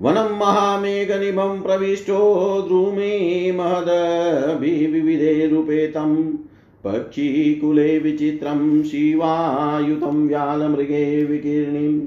वनम 0.00 0.36
महामेघ 0.36 1.10
निभम 1.12 1.60
प्रविष्टो 1.60 2.20
द्रुमे 2.62 3.10
महदभिविधे 3.52 5.46
रूपे 5.46 5.86
तम 5.86 6.14
पक्षीकुले 6.84 7.98
विचित्रं 7.98 8.82
शिवायुतं 8.82 10.28
व्यालमृगे 10.28 11.24
विकीर्णिम् 11.24 12.00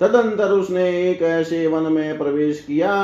तदंतर 0.00 0.48
उसने 0.48 1.10
एक 1.10 1.22
ऐसे 1.22 1.66
वन 1.66 1.92
में 1.92 2.18
प्रवेश 2.18 2.64
किया, 2.66 2.94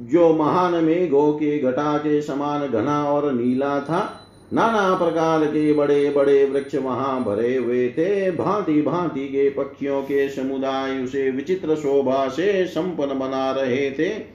जो 0.00 0.34
महान 0.34 0.84
मेघों 0.84 1.32
के 1.32 1.58
घटा 1.58 1.98
के 1.98 2.22
समान 2.22 2.68
घना 2.68 3.04
और 3.04 3.32
नीला 3.32 3.80
था। 3.80 4.20
नाना 4.52 4.94
प्रकार 4.94 5.44
के 5.44 5.72
बड़े 5.72 6.10
बड़े 6.10 6.44
वृक्ष 6.44 6.74
वहाँ 6.74 7.24
भरे 7.24 7.56
हुए 7.56 7.88
थे। 7.88 8.30
भांति 8.30 8.82
भांति 8.82 9.28
के 9.28 9.50
पक्षियों 9.50 10.02
के 10.02 10.28
समुदाय 10.28 11.04
उसे 11.04 11.30
विचित्र 11.30 11.76
शोभा 11.76 12.28
से 12.28 12.66
संपन्न 12.66 13.18
बना 13.18 13.50
रहे 13.50 13.90
थे। 13.90 14.33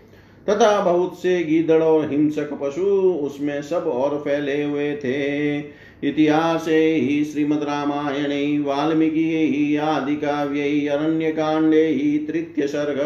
तथा 0.49 0.81
बहुत 0.81 1.21
से 1.21 1.43
गीदड़ 1.43 1.83
और 1.83 2.11
हिंसक 2.11 2.49
पशु 2.61 2.85
उसमें 3.21 3.61
सब 3.61 3.83
और 3.87 4.17
फैले 4.17 4.63
हुए 4.63 4.95
थे। 4.95 5.57
इतिहास 6.03 6.65
ही, 6.67 7.25
श्रीमद 7.25 7.63
रामायण, 7.63 8.63
वाल्मीकि 8.63 9.75
आदि 9.75 10.15
काव्य 10.15 10.87
अरण्य 10.87 11.31
कांडे 11.31 11.85
ही, 11.85 12.17
तृतीय 12.17 12.67
सर्ग। 12.67 12.99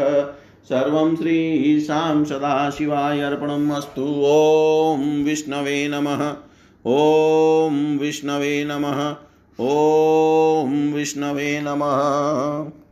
सर्व 0.63 1.15
श्री 1.15 1.81
शाम 1.81 2.23
सदा 2.23 2.69
शिवाय 2.69 3.19
अर्पणम् 3.19 3.71
अस्तु। 3.71 4.23
ॐ 4.25 5.23
विष्णवे 5.23 5.87
नमः। 5.87 6.35
ॐ 6.87 7.97
विष्णवे 8.01 8.63
नमः। 8.63 9.15
ॐ 9.59 10.93
विष्णवे 10.93 11.61
नमः। 11.63 12.82